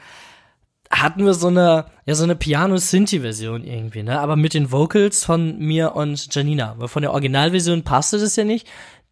hatten 0.90 1.24
wir 1.24 1.36
so 1.36 1.48
eine, 1.48 1.86
ja, 2.06 2.16
so 2.16 2.24
eine 2.24 2.36
Piano-Synthi-Version 2.36 3.64
irgendwie, 3.64 4.02
ne? 4.02 4.20
Aber 4.20 4.36
mit 4.36 4.56
den 4.56 4.72
Vocals 4.72 5.24
von 5.24 5.60
mir 5.60 5.96
und 5.96 6.34
Janina. 6.34 6.76
Weil 6.78 6.88
von 6.88 7.04
der 7.04 7.12
Originalversion 7.12 7.84
passte 7.84 8.18
das 8.18 8.36
ja 8.38 8.44
nicht, 8.44 8.68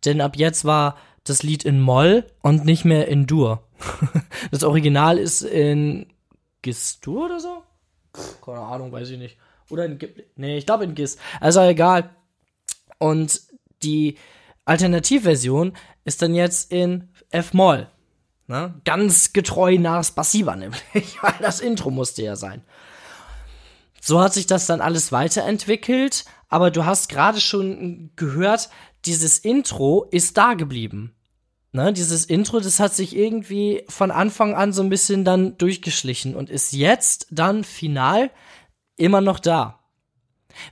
denn 0.05 0.21
ab 0.21 0.37
jetzt 0.37 0.65
war 0.65 0.97
das 1.23 1.43
Lied 1.43 1.63
in 1.63 1.79
Moll 1.79 2.25
und 2.41 2.65
nicht 2.65 2.83
mehr 2.85 3.07
in 3.07 3.27
Dur. 3.27 3.61
das 4.51 4.63
Original 4.63 5.19
ist 5.19 5.43
in 5.43 6.07
Gis-Dur 6.63 7.25
oder 7.25 7.39
so? 7.39 7.61
keine 8.43 8.59
Ahnung, 8.59 8.91
weiß 8.91 9.09
ich 9.09 9.19
nicht. 9.19 9.37
Oder 9.69 9.85
in 9.85 9.99
Gis. 9.99 10.09
Nee, 10.35 10.57
ich 10.57 10.65
glaube 10.65 10.85
in 10.85 10.95
Gis. 10.95 11.17
Also 11.39 11.61
egal. 11.61 12.09
Und 12.97 13.41
die 13.83 14.17
Alternativversion 14.65 15.73
ist 16.03 16.21
dann 16.21 16.33
jetzt 16.35 16.71
in 16.71 17.09
F-Moll. 17.29 17.87
Ne? 18.47 18.75
Ganz 18.83 19.33
getreu 19.33 19.77
nach 19.79 20.03
Spasiba 20.03 20.55
nämlich, 20.55 20.81
weil 21.21 21.33
das 21.39 21.59
Intro 21.59 21.91
musste 21.91 22.23
ja 22.23 22.35
sein. 22.35 22.63
So 24.01 24.21
hat 24.21 24.33
sich 24.33 24.45
das 24.45 24.67
dann 24.67 24.81
alles 24.81 25.11
weiterentwickelt, 25.11 26.25
aber 26.47 26.69
du 26.69 26.85
hast 26.85 27.09
gerade 27.09 27.41
schon 27.41 28.11
gehört, 28.15 28.69
dieses 29.05 29.39
Intro 29.39 30.07
ist 30.11 30.37
da 30.37 30.53
geblieben. 30.53 31.15
Ne, 31.71 31.91
dieses 31.91 32.23
Intro, 32.23 32.61
das 32.61 32.79
hat 32.79 32.93
sich 32.93 33.13
irgendwie 33.13 33.83
von 33.89 34.09
Anfang 34.09 34.55
an 34.55 34.71
so 34.71 34.81
ein 34.81 34.89
bisschen 34.89 35.25
dann 35.25 35.57
durchgeschlichen 35.57 36.33
und 36.33 36.49
ist 36.49 36.71
jetzt 36.71 37.27
dann 37.31 37.65
final 37.65 38.31
immer 38.95 39.19
noch 39.19 39.39
da. 39.39 39.79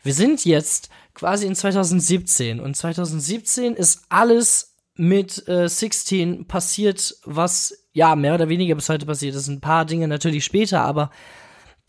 Wir 0.02 0.14
sind 0.14 0.46
jetzt 0.46 0.90
quasi 1.14 1.46
in 1.46 1.56
2017 1.56 2.60
und 2.60 2.76
2017 2.76 3.76
ist 3.76 4.04
alles 4.10 4.76
mit 4.96 5.48
äh, 5.48 5.68
16 5.68 6.48
passiert, 6.48 7.16
was 7.26 7.88
ja 7.94 8.16
mehr 8.16 8.36
oder 8.36 8.50
weniger 8.50 8.76
bis 8.76 8.90
heute 8.90 9.06
passiert 9.06 9.36
ist. 9.36 9.48
Ein 9.48 9.62
paar 9.62 9.86
Dinge 9.86 10.08
natürlich 10.08 10.46
später, 10.46 10.82
aber 10.82 11.12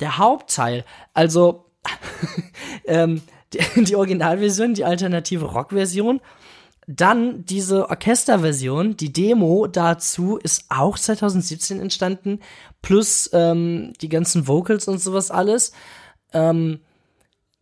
der 0.01 0.19
Hauptteil, 0.19 0.85
also 1.13 1.71
ähm, 2.87 3.23
die, 3.53 3.85
die 3.85 3.97
Originalversion, 3.97 4.75
die 4.75 4.85
alternative 4.85 5.47
Rockversion, 5.47 6.21
dann 6.87 7.45
diese 7.47 7.89
Orchesterversion, 7.89 8.97
die 8.97 9.13
Demo 9.13 9.67
dazu 9.67 10.37
ist 10.37 10.67
auch 10.69 10.99
2017 10.99 11.81
entstanden, 11.81 12.41
plus 12.83 13.31
ähm, 13.33 13.95
die 14.01 14.11
ganzen 14.11 14.47
Vocals 14.47 14.87
und 14.87 14.99
sowas 14.99 15.31
alles. 15.31 15.73
Ähm, 16.33 16.81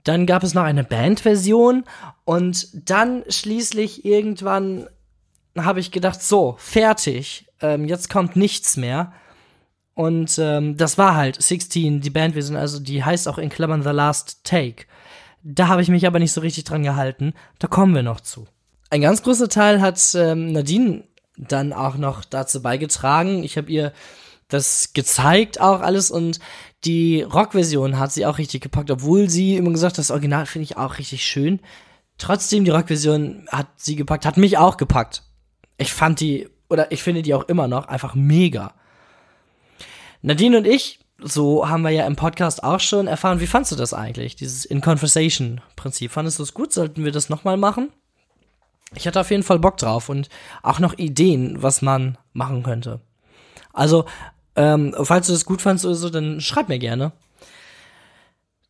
dann 0.05 0.27
gab 0.27 0.43
es 0.43 0.55
noch 0.55 0.63
eine 0.63 0.85
Bandversion 0.85 1.85
und 2.25 2.69
dann 2.89 3.25
schließlich 3.29 4.05
irgendwann 4.05 4.87
habe 5.57 5.81
ich 5.81 5.91
gedacht, 5.91 6.23
so, 6.23 6.57
fertig, 6.59 7.47
ähm, 7.61 7.87
jetzt 7.87 8.09
kommt 8.09 8.37
nichts 8.37 8.77
mehr. 8.77 9.13
Und 9.95 10.39
ähm, 10.39 10.77
das 10.79 10.97
war 10.97 11.15
halt 11.17 11.41
16, 11.41 12.01
die 12.01 12.11
Bandversion, 12.11 12.57
also 12.57 12.81
die 12.81 13.05
heißt 13.05 13.29
auch 13.29 13.39
in 13.39 13.51
Klammern 13.51 13.83
The 13.83 13.91
Last 13.91 14.45
Take. 14.45 14.87
Da 15.43 15.69
habe 15.69 15.83
ich 15.83 15.89
mich 15.89 16.07
aber 16.07 16.19
nicht 16.19 16.33
so 16.33 16.41
richtig 16.41 16.65
dran 16.65 16.83
gehalten. 16.83 17.35
Da 17.59 17.69
kommen 17.69 17.95
wir 17.95 18.03
noch 18.03 18.21
zu. 18.21 18.47
Ein 18.91 19.03
ganz 19.03 19.23
großer 19.23 19.49
Teil 19.49 19.81
hat 19.81 20.01
ähm, 20.15 20.53
Nadine 20.53 21.05
dann 21.37 21.73
auch 21.73 21.97
noch 21.97 22.25
dazu 22.25 22.63
beigetragen. 22.63 23.43
Ich 23.43 23.57
habe 23.57 23.71
ihr 23.71 23.93
das 24.49 24.93
gezeigt 24.93 25.61
auch 25.61 25.81
alles 25.81 26.11
und 26.11 26.39
die 26.85 27.23
Rockversion 27.23 27.99
hat 27.99 28.13
sie 28.13 28.27
auch 28.27 28.39
richtig 28.39 28.61
gepackt, 28.61 28.91
obwohl 28.91 29.31
sie 29.31 29.57
immer 29.57 29.71
gesagt 29.71 29.95
hat, 29.95 29.99
das 29.99 30.11
Original 30.11 30.47
finde 30.47 30.65
ich 30.65 30.77
auch 30.77 30.99
richtig 30.99 31.25
schön. 31.25 31.61
Trotzdem, 32.19 32.65
die 32.65 32.71
Rockversion 32.71 33.47
hat 33.51 33.69
sie 33.77 33.97
gepackt, 33.97 34.27
hat 34.27 34.37
mich 34.37 34.59
auch 34.59 34.77
gepackt. 34.77 35.23
Ich 35.79 35.93
fand 35.93 36.21
die, 36.21 36.49
oder 36.69 36.91
ich 36.93 37.03
finde 37.03 37.23
die 37.23 37.35
auch 37.35 37.45
immer 37.45 37.69
noch 37.69 37.87
einfach 37.87 38.15
mega. 38.15 38.75
Nadine 40.23 40.59
und 40.59 40.67
ich, 40.67 41.01
so 41.19 41.69
haben 41.69 41.83
wir 41.83 41.91
ja 41.91 42.07
im 42.07 42.17
Podcast 42.17 42.65
auch 42.65 42.81
schon 42.81 43.07
erfahren, 43.07 43.41
wie 43.41 43.47
fandst 43.47 43.73
du 43.73 43.77
das 43.77 43.95
eigentlich, 43.95 44.37
dieses 44.37 44.65
In-Conversation-Prinzip? 44.65 46.11
Fandest 46.11 46.39
du 46.39 46.43
es 46.43 46.55
gut? 46.55 46.73
Sollten 46.73 47.05
wir 47.05 47.13
das 47.13 47.29
nochmal 47.29 47.57
machen? 47.57 47.91
Ich 48.95 49.07
hatte 49.07 49.21
auf 49.21 49.31
jeden 49.31 49.43
Fall 49.43 49.59
Bock 49.59 49.79
drauf 49.79 50.09
und 50.09 50.29
auch 50.63 50.79
noch 50.79 50.99
Ideen, 50.99 51.63
was 51.63 51.81
man 51.81 52.19
machen 52.33 52.63
könnte. 52.63 53.01
Also, 53.73 54.05
ähm, 54.57 54.95
falls 55.03 55.27
du 55.27 55.33
das 55.33 55.45
gut 55.45 55.63
fandst 55.63 55.85
oder 55.85 55.95
so, 55.95 56.11
dann 56.11 56.41
schreib 56.41 56.69
mir 56.69 56.79
gerne. 56.79 57.13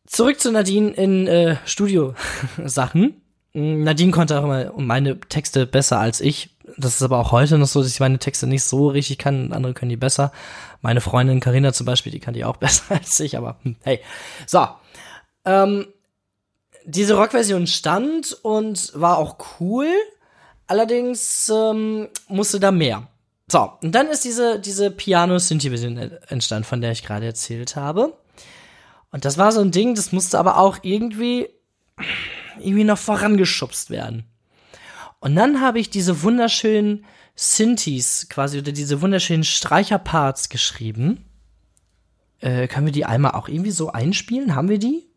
Zurück 0.05 0.39
zu 0.39 0.51
Nadine 0.51 0.91
in 0.91 1.27
äh, 1.27 1.57
Studio-Sachen. 1.65 3.21
Nadine 3.53 4.11
konnte 4.11 4.39
auch 4.39 4.43
immer 4.43 4.73
meine 4.77 5.19
Texte 5.19 5.65
besser 5.67 5.99
als 5.99 6.21
ich. 6.21 6.49
Das 6.77 6.95
ist 6.95 7.03
aber 7.03 7.19
auch 7.19 7.31
heute 7.31 7.57
noch 7.57 7.67
so, 7.67 7.81
dass 7.81 7.91
ich 7.91 7.99
meine 7.99 8.17
Texte 8.17 8.47
nicht 8.47 8.63
so 8.63 8.87
richtig 8.87 9.17
kann. 9.17 9.53
Andere 9.53 9.73
können 9.73 9.89
die 9.89 9.97
besser. 9.97 10.31
Meine 10.81 11.01
Freundin 11.01 11.39
Karina 11.39 11.71
zum 11.71 11.85
Beispiel, 11.85 12.11
die 12.11 12.19
kann 12.19 12.33
die 12.33 12.45
auch 12.45 12.57
besser 12.57 12.95
als 12.95 13.19
ich. 13.19 13.37
Aber 13.37 13.57
hm, 13.63 13.75
hey, 13.83 13.99
so. 14.47 14.67
Ähm, 15.45 15.87
diese 16.85 17.15
Rockversion 17.15 17.67
stand 17.67 18.37
und 18.41 18.91
war 18.95 19.17
auch 19.17 19.37
cool. 19.59 19.87
Allerdings 20.67 21.49
ähm, 21.49 22.07
musste 22.27 22.59
da 22.59 22.71
mehr. 22.71 23.07
So, 23.53 23.71
und 23.83 23.91
dann 23.91 24.07
ist 24.07 24.25
diese, 24.25 24.59
diese 24.59 24.89
Piano-Synthi-Version 24.89 25.97
entstanden, 26.27 26.63
von 26.63 26.81
der 26.81 26.91
ich 26.91 27.03
gerade 27.03 27.27
erzählt 27.27 27.75
habe. 27.75 28.17
Und 29.11 29.25
das 29.25 29.37
war 29.37 29.51
so 29.51 29.61
ein 29.61 29.69
Ding, 29.69 29.93
das 29.93 30.11
musste 30.11 30.39
aber 30.39 30.57
auch 30.57 30.79
irgendwie, 30.81 31.49
irgendwie 32.57 32.83
noch 32.83 32.97
vorangeschubst 32.97 33.91
werden. 33.91 34.23
Und 35.19 35.35
dann 35.35 35.61
habe 35.61 35.79
ich 35.79 35.91
diese 35.91 36.23
wunderschönen 36.23 37.05
Synthes 37.35 38.27
quasi, 38.27 38.57
oder 38.57 38.71
diese 38.71 39.03
wunderschönen 39.03 39.43
Streicherparts 39.43 40.49
geschrieben. 40.49 41.23
Äh, 42.39 42.67
können 42.67 42.87
wir 42.87 42.91
die 42.91 43.05
einmal 43.05 43.33
auch 43.33 43.49
irgendwie 43.49 43.69
so 43.69 43.91
einspielen? 43.91 44.55
Haben 44.55 44.69
wir 44.69 44.79
die? 44.79 45.07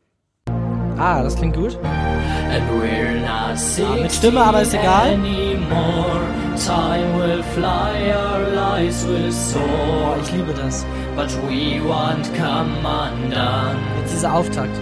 Ah, 0.98 1.22
das 1.22 1.36
klingt 1.36 1.56
gut. 1.56 1.78
Ja, 3.76 4.02
mit 4.02 4.12
Stimme, 4.12 4.40
aber 4.40 4.62
ist 4.62 4.74
egal. 4.74 5.18
Time 6.56 7.18
will 7.18 7.42
fly, 7.54 8.14
our 8.14 8.48
lives 8.54 9.06
will 9.06 9.30
soar. 9.30 10.16
Ich 10.22 10.32
liebe 10.32 10.54
das. 10.54 10.86
But 11.14 11.30
we 11.46 11.82
won't 11.82 12.32
come 12.34 12.78
undone. 12.78 13.76
Jetzt 14.00 14.14
dieser 14.14 14.32
Auftakt. 14.32 14.74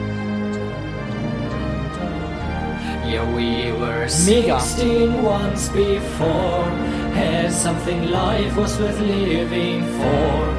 Yeah, 3.04 3.24
we 3.34 3.72
were 3.72 4.06
Mega. 4.24 4.60
16 4.60 5.24
once 5.24 5.68
before. 5.70 6.70
Had 7.12 7.50
something 7.50 8.08
life 8.08 8.56
was 8.56 8.78
worth 8.78 9.00
living 9.00 9.82
for. 9.98 10.54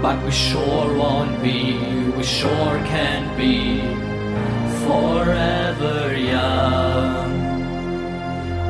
But 0.00 0.16
we 0.24 0.32
sure 0.32 0.92
won't 0.96 1.42
be, 1.42 1.78
we 2.16 2.24
sure 2.24 2.80
can't 2.88 3.36
be 3.36 4.11
forever 4.86 6.12
young. 6.16 7.32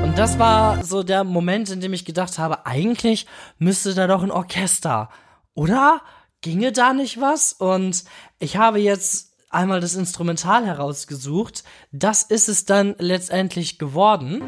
Und 0.02 0.19
das 0.19 0.38
war 0.38 0.85
so 0.85 1.02
der 1.02 1.25
Moment, 1.25 1.71
in 1.71 1.81
dem 1.81 1.92
ich 1.92 2.04
gedacht 2.04 2.38
habe, 2.38 2.66
eigentlich 2.66 3.26
müsste 3.59 3.95
da 3.95 4.07
doch 4.07 4.23
ein 4.23 4.31
Orchester, 4.31 5.08
oder? 5.54 6.02
Ginge 6.43 6.73
da 6.73 6.93
nicht 6.93 7.21
was? 7.21 7.52
Und 7.52 8.04
ich 8.39 8.56
habe 8.56 8.80
jetzt 8.80 9.32
einmal 9.49 9.80
das 9.80 9.95
Instrumental 9.95 10.67
herausgesucht. 10.67 11.63
Das 11.93 12.23
ist 12.23 12.49
es 12.49 12.65
dann 12.65 12.95
letztendlich 12.99 13.78
geworden. 13.78 14.43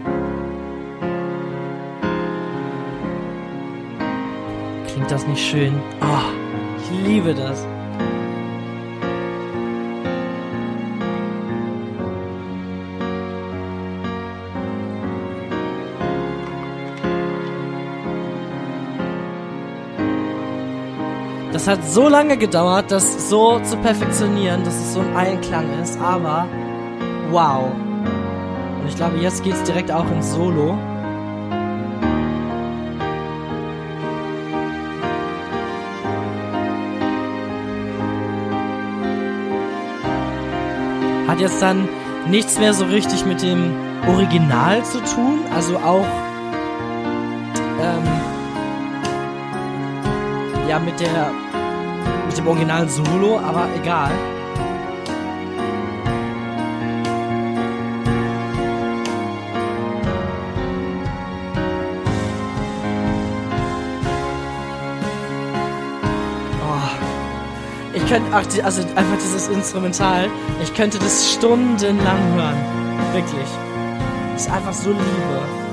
Klingt 4.88 5.10
das 5.10 5.26
nicht 5.26 5.44
schön? 5.44 5.80
Oh, 6.00 6.32
ich 6.78 7.06
liebe 7.06 7.34
das. 7.34 7.64
Das 21.64 21.78
hat 21.78 21.90
so 21.90 22.10
lange 22.10 22.36
gedauert, 22.36 22.90
das 22.90 23.30
so 23.30 23.58
zu 23.60 23.78
perfektionieren, 23.78 24.64
dass 24.64 24.74
es 24.74 24.92
so 24.92 25.00
ein 25.00 25.16
Einklang 25.16 25.64
ist, 25.82 25.98
aber 25.98 26.46
wow. 27.30 27.70
Und 28.82 28.86
ich 28.86 28.94
glaube, 28.94 29.16
jetzt 29.16 29.42
geht's 29.42 29.62
direkt 29.62 29.90
auch 29.90 30.04
ins 30.10 30.30
Solo. 30.30 30.76
Hat 41.26 41.40
jetzt 41.40 41.62
dann 41.62 41.88
nichts 42.28 42.58
mehr 42.58 42.74
so 42.74 42.84
richtig 42.84 43.24
mit 43.24 43.40
dem 43.40 43.74
Original 44.06 44.84
zu 44.84 44.98
tun, 45.02 45.38
also 45.54 45.78
auch 45.78 46.04
ähm, 47.80 48.06
ja 50.68 50.78
mit 50.78 51.00
der 51.00 51.32
mit 52.34 52.38
dem 52.38 52.48
originalen 52.48 52.88
Solo, 52.88 53.38
aber 53.38 53.68
egal. 53.80 54.10
Oh. 66.60 67.94
Ich 67.94 68.04
könnte, 68.08 68.28
ach, 68.32 68.42
also 68.64 68.82
einfach 68.96 69.18
dieses 69.22 69.46
Instrumental, 69.46 70.28
ich 70.60 70.74
könnte 70.74 70.98
das 70.98 71.32
stundenlang 71.34 72.34
hören. 72.34 72.56
Wirklich. 73.12 73.48
Ist 74.34 74.50
einfach 74.50 74.72
so 74.72 74.90
Liebe. 74.90 75.64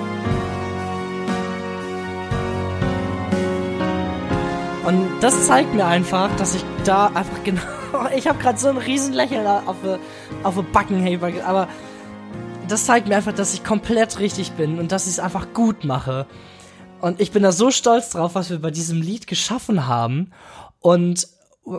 Und 4.91 5.21
das 5.21 5.47
zeigt 5.47 5.73
mir 5.73 5.85
einfach, 5.85 6.35
dass 6.35 6.53
ich 6.53 6.65
da 6.83 7.07
einfach 7.07 7.41
genau. 7.45 7.61
Ich 8.13 8.27
habe 8.27 8.39
gerade 8.39 8.57
so 8.57 8.67
ein 8.67 8.77
Riesenlächeln 8.77 9.47
auf 9.47 9.77
auf 10.43 10.55
die 10.55 10.61
Backen, 10.63 10.99
hey, 10.99 11.17
aber 11.45 11.69
das 12.67 12.87
zeigt 12.87 13.07
mir 13.07 13.15
einfach, 13.15 13.31
dass 13.31 13.53
ich 13.53 13.63
komplett 13.63 14.19
richtig 14.19 14.51
bin 14.51 14.79
und 14.79 14.91
dass 14.91 15.05
ich 15.05 15.13
es 15.13 15.19
einfach 15.19 15.53
gut 15.53 15.85
mache. 15.85 16.27
Und 16.99 17.21
ich 17.21 17.31
bin 17.31 17.41
da 17.41 17.53
so 17.53 17.71
stolz 17.71 18.09
drauf, 18.09 18.35
was 18.35 18.49
wir 18.49 18.59
bei 18.59 18.69
diesem 18.69 19.01
Lied 19.01 19.27
geschaffen 19.27 19.87
haben. 19.87 20.33
Und 20.81 21.25
äh, 21.65 21.77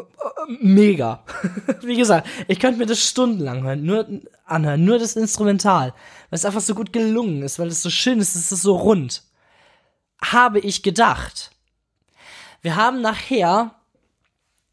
mega. 0.61 1.23
Wie 1.83 1.97
gesagt, 1.97 2.27
ich 2.49 2.61
könnte 2.61 2.79
mir 2.79 2.87
das 2.87 3.07
stundenlang 3.07 3.63
hören, 3.63 3.85
nur 3.85 4.07
anhören, 4.47 4.87
nur 4.87 4.99
das 4.99 5.17
Instrumental, 5.17 5.89
weil 6.31 6.39
es 6.39 6.47
einfach 6.47 6.63
so 6.63 6.75
gut 6.75 6.95
gelungen 6.95 7.43
ist, 7.43 7.59
weil 7.59 7.69
es 7.69 7.83
so 7.83 7.91
schön 7.91 8.21
ist, 8.21 8.37
es 8.37 8.53
ist 8.53 8.63
so 8.63 8.75
rund. 8.75 9.23
Habe 10.23 10.61
ich 10.61 10.83
gedacht. 10.83 11.52
Wir 12.63 12.77
haben 12.77 13.01
nachher 13.01 13.75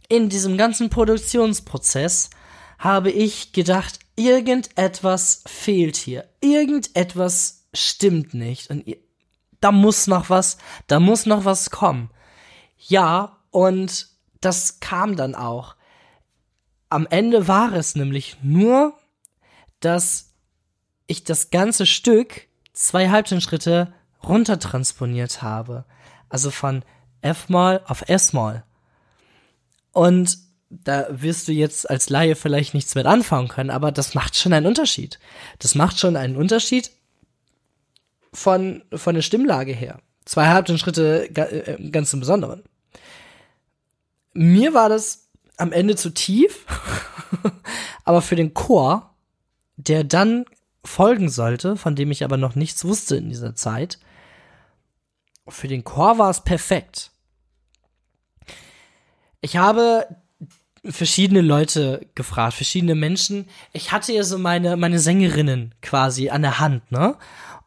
in 0.07 0.29
diesem 0.29 0.57
ganzen 0.57 0.89
Produktionsprozess 0.89 2.29
habe 2.77 3.11
ich 3.11 3.51
gedacht, 3.51 3.99
irgendetwas 4.15 5.43
fehlt 5.45 5.97
hier. 5.97 6.29
Irgendetwas 6.39 7.67
stimmt 7.73 8.33
nicht. 8.33 8.69
Und 8.69 8.85
da 9.59 9.71
muss 9.71 10.07
noch 10.07 10.29
was, 10.29 10.57
da 10.87 10.99
muss 10.99 11.25
noch 11.25 11.45
was 11.45 11.69
kommen. 11.71 12.09
Ja, 12.77 13.37
und 13.51 14.07
das 14.39 14.79
kam 14.79 15.15
dann 15.15 15.35
auch. 15.35 15.75
Am 16.89 17.05
Ende 17.09 17.47
war 17.47 17.73
es 17.73 17.95
nämlich 17.95 18.37
nur, 18.41 18.93
dass 19.79 20.33
ich 21.07 21.23
das 21.23 21.49
ganze 21.49 21.85
Stück 21.85 22.47
zwei 22.73 23.09
Halbtonschritte 23.09 23.93
runtertransponiert 24.23 25.41
habe. 25.41 25.85
Also 26.29 26.51
von 26.51 26.83
F-Mal 27.21 27.81
auf 27.85 28.07
S-Mal. 28.07 28.63
Und 29.91 30.37
da 30.69 31.07
wirst 31.09 31.47
du 31.47 31.51
jetzt 31.51 31.89
als 31.89 32.09
Laie 32.09 32.35
vielleicht 32.35 32.73
nichts 32.73 32.95
mit 32.95 33.05
anfangen 33.05 33.47
können, 33.47 33.71
aber 33.71 33.91
das 33.91 34.13
macht 34.13 34.35
schon 34.35 34.53
einen 34.53 34.67
Unterschied. 34.67 35.19
Das 35.57 35.75
macht 35.75 35.99
schon 35.99 36.15
einen 36.15 36.35
Unterschied 36.35 36.91
von, 38.31 38.83
von 38.93 39.15
der 39.15 39.23
Stimmlage 39.23 39.73
her. 39.73 39.99
Zwei 40.25 40.47
Halbtonschritte 40.47 41.35
äh, 41.35 41.89
ganz 41.89 42.13
im 42.13 42.19
Besonderen. 42.19 42.63
Mir 44.33 44.75
war 44.75 44.89
das 44.89 45.29
am 45.57 45.71
Ende 45.71 45.95
zu 45.95 46.11
tief, 46.11 46.65
aber 48.03 48.21
für 48.21 48.35
den 48.35 48.53
Chor 48.53 49.09
der 49.79 50.03
dann 50.03 50.45
folgen 50.83 51.29
sollte, 51.29 51.77
von 51.77 51.95
dem 51.95 52.11
ich 52.11 52.23
aber 52.23 52.37
noch 52.37 52.55
nichts 52.55 52.83
wusste 52.83 53.15
in 53.15 53.29
dieser 53.29 53.55
Zeit. 53.55 53.99
Für 55.49 55.67
den 55.67 55.83
Chor 55.83 56.17
war 56.17 56.29
es 56.29 56.41
perfekt. 56.41 57.11
Ich 59.41 59.57
habe 59.57 60.07
verschiedene 60.83 61.41
Leute 61.41 62.05
gefragt, 62.15 62.53
verschiedene 62.53 62.95
Menschen. 62.95 63.47
Ich 63.73 63.91
hatte 63.91 64.13
ja 64.13 64.23
so 64.23 64.37
meine, 64.37 64.77
meine 64.77 64.99
Sängerinnen 64.99 65.75
quasi 65.81 66.29
an 66.29 66.41
der 66.41 66.59
Hand, 66.59 66.91
ne? 66.91 67.15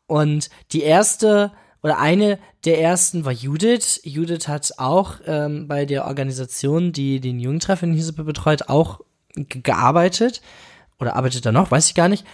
Und 0.06 0.50
die 0.72 0.82
erste 0.82 1.52
oder 1.82 1.98
eine 1.98 2.38
der 2.64 2.80
ersten 2.80 3.24
war 3.24 3.32
Judith. 3.32 4.00
Judith 4.04 4.46
hat 4.46 4.74
auch 4.78 5.16
ähm, 5.26 5.66
bei 5.66 5.84
der 5.84 6.06
Organisation, 6.06 6.92
die 6.92 7.20
den 7.20 7.40
Jugendtreff 7.40 7.82
in 7.82 7.94
Hisepe 7.94 8.24
betreut, 8.24 8.68
auch 8.68 9.00
gearbeitet. 9.34 10.42
Oder 11.00 11.16
arbeitet 11.16 11.44
da 11.44 11.52
noch, 11.52 11.70
weiß 11.70 11.88
ich 11.88 11.94
gar 11.94 12.08
nicht. 12.08 12.24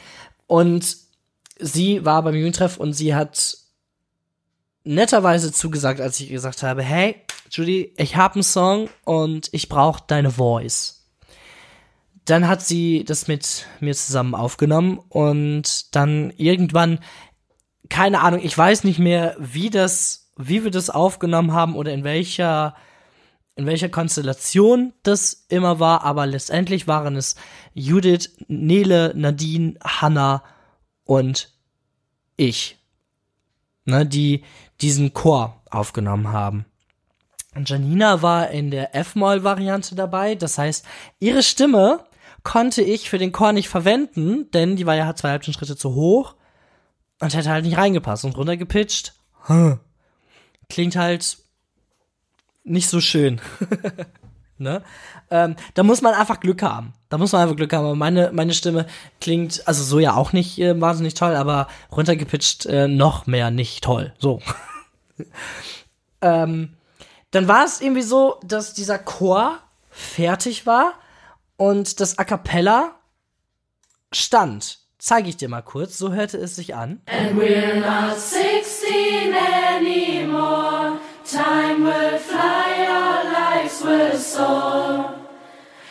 Und 0.46 0.96
sie 1.58 2.04
war 2.04 2.22
beim 2.22 2.34
Jugendtreff 2.34 2.76
und 2.76 2.92
sie 2.92 3.14
hat 3.14 3.56
netterweise 4.84 5.52
zugesagt, 5.52 6.00
als 6.00 6.20
ich 6.20 6.28
gesagt 6.28 6.62
habe, 6.62 6.82
hey, 6.82 7.16
Judy, 7.50 7.94
ich 7.96 8.16
habe 8.16 8.34
einen 8.34 8.42
Song 8.42 8.88
und 9.04 9.48
ich 9.52 9.68
brauche 9.68 10.02
deine 10.06 10.30
Voice. 10.30 11.06
Dann 12.24 12.46
hat 12.46 12.62
sie 12.62 13.04
das 13.04 13.26
mit 13.26 13.66
mir 13.80 13.94
zusammen 13.94 14.34
aufgenommen 14.34 14.98
und 15.08 15.94
dann 15.94 16.30
irgendwann, 16.36 17.00
keine 17.88 18.20
Ahnung, 18.20 18.40
ich 18.42 18.56
weiß 18.56 18.84
nicht 18.84 18.98
mehr, 18.98 19.34
wie 19.38 19.70
das, 19.70 20.30
wie 20.36 20.62
wir 20.62 20.70
das 20.70 20.90
aufgenommen 20.90 21.52
haben 21.52 21.74
oder 21.74 21.92
in 21.92 22.04
welcher, 22.04 22.74
in 23.56 23.64
welcher 23.64 23.88
Konstellation 23.88 24.92
das 25.02 25.46
immer 25.48 25.80
war, 25.80 26.04
aber 26.04 26.26
letztendlich 26.26 26.86
waren 26.86 27.16
es 27.16 27.34
Judith, 27.72 28.36
Nele, 28.46 29.14
Nadine, 29.16 29.78
Hannah 29.82 30.44
und 31.04 31.54
ich, 32.36 32.78
ne, 33.86 34.04
die 34.04 34.44
diesen 34.80 35.12
Chor 35.14 35.60
aufgenommen 35.70 36.32
haben. 36.32 36.64
Janina 37.64 38.22
war 38.22 38.50
in 38.50 38.70
der 38.70 38.94
F-Moll-Variante 38.94 39.94
dabei. 39.94 40.34
Das 40.34 40.58
heißt, 40.58 40.84
ihre 41.18 41.42
Stimme 41.42 42.04
konnte 42.42 42.82
ich 42.82 43.10
für 43.10 43.18
den 43.18 43.32
Chor 43.32 43.52
nicht 43.52 43.68
verwenden, 43.68 44.50
denn 44.52 44.76
die 44.76 44.86
war 44.86 44.94
ja 44.94 45.14
zwei 45.14 45.40
Schritte 45.40 45.76
zu 45.76 45.94
hoch 45.94 46.34
und 47.20 47.34
hätte 47.34 47.50
halt 47.50 47.64
nicht 47.64 47.76
reingepasst 47.76 48.24
und 48.24 48.36
runtergepitcht. 48.36 49.14
Hm. 49.46 49.80
Klingt 50.68 50.96
halt 50.96 51.38
nicht 52.64 52.88
so 52.88 53.00
schön. 53.00 53.40
ne? 54.58 54.82
Ähm, 55.30 55.56
da 55.74 55.82
muss 55.82 56.02
man 56.02 56.14
einfach 56.14 56.40
Glück 56.40 56.62
haben. 56.62 56.92
Da 57.08 57.18
muss 57.18 57.32
man 57.32 57.42
einfach 57.42 57.56
Glück 57.56 57.72
haben. 57.72 57.98
Meine, 57.98 58.30
meine 58.32 58.54
Stimme 58.54 58.86
klingt, 59.20 59.66
also 59.66 59.82
so 59.82 59.98
ja 59.98 60.14
auch 60.14 60.32
nicht 60.32 60.58
äh, 60.58 60.78
wahnsinnig 60.80 61.14
toll, 61.14 61.34
aber 61.34 61.68
runtergepitcht 61.90 62.66
äh, 62.66 62.88
noch 62.88 63.26
mehr 63.26 63.50
nicht 63.50 63.82
toll. 63.82 64.12
So. 64.18 64.40
ähm, 66.22 66.76
dann 67.30 67.48
war 67.48 67.64
es 67.64 67.80
irgendwie 67.80 68.02
so, 68.02 68.38
dass 68.44 68.74
dieser 68.74 68.98
Chor 68.98 69.58
fertig 69.90 70.66
war 70.66 70.94
und 71.56 72.00
das 72.00 72.18
A 72.18 72.24
cappella 72.24 72.94
stand. 74.12 74.78
Zeige 74.98 75.28
ich 75.28 75.36
dir 75.36 75.48
mal 75.48 75.62
kurz, 75.62 75.96
so 75.96 76.12
hörte 76.12 76.38
es 76.38 76.56
sich 76.56 76.74
an. 76.74 77.00
And 77.06 77.38
we're 77.38 77.80
not 77.80 78.18
16 78.18 79.32
anymore. 79.76 80.98
Time 81.24 81.84
will 81.84 82.18
fly, 82.18 82.88
our 82.88 83.24
lives 83.30 83.84
will 83.84 84.18
soar. 84.18 85.14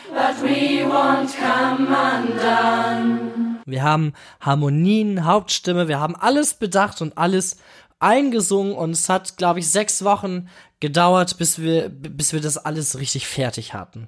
But 0.09 0.41
we 0.41 0.83
won't 0.83 1.29
come 1.37 1.87
undone. 1.87 3.61
Wir 3.65 3.83
haben 3.83 4.13
Harmonien, 4.39 5.25
Hauptstimme, 5.25 5.87
wir 5.87 5.99
haben 5.99 6.15
alles 6.15 6.53
bedacht 6.53 7.01
und 7.01 7.17
alles 7.17 7.57
eingesungen 7.99 8.73
und 8.73 8.91
es 8.91 9.09
hat, 9.09 9.37
glaube 9.37 9.59
ich, 9.59 9.69
sechs 9.69 10.03
Wochen 10.03 10.49
gedauert, 10.79 11.37
bis 11.37 11.59
wir, 11.59 11.89
bis 11.89 12.33
wir 12.33 12.41
das 12.41 12.57
alles 12.57 12.99
richtig 12.99 13.27
fertig 13.27 13.73
hatten. 13.73 14.07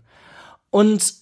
Und 0.70 1.14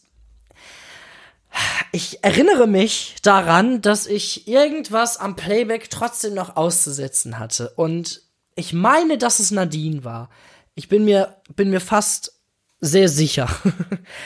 ich 1.91 2.23
erinnere 2.23 2.67
mich 2.67 3.15
daran, 3.23 3.81
dass 3.81 4.07
ich 4.07 4.47
irgendwas 4.47 5.17
am 5.17 5.35
Playback 5.35 5.89
trotzdem 5.89 6.33
noch 6.33 6.55
auszusetzen 6.55 7.39
hatte. 7.39 7.71
Und 7.75 8.21
ich 8.55 8.73
meine, 8.73 9.17
dass 9.17 9.39
es 9.39 9.51
Nadine 9.51 10.03
war. 10.03 10.29
Ich 10.75 10.89
bin 10.89 11.05
mir, 11.05 11.37
bin 11.55 11.69
mir 11.69 11.79
fast 11.79 12.33
sehr 12.79 13.09
sicher, 13.09 13.49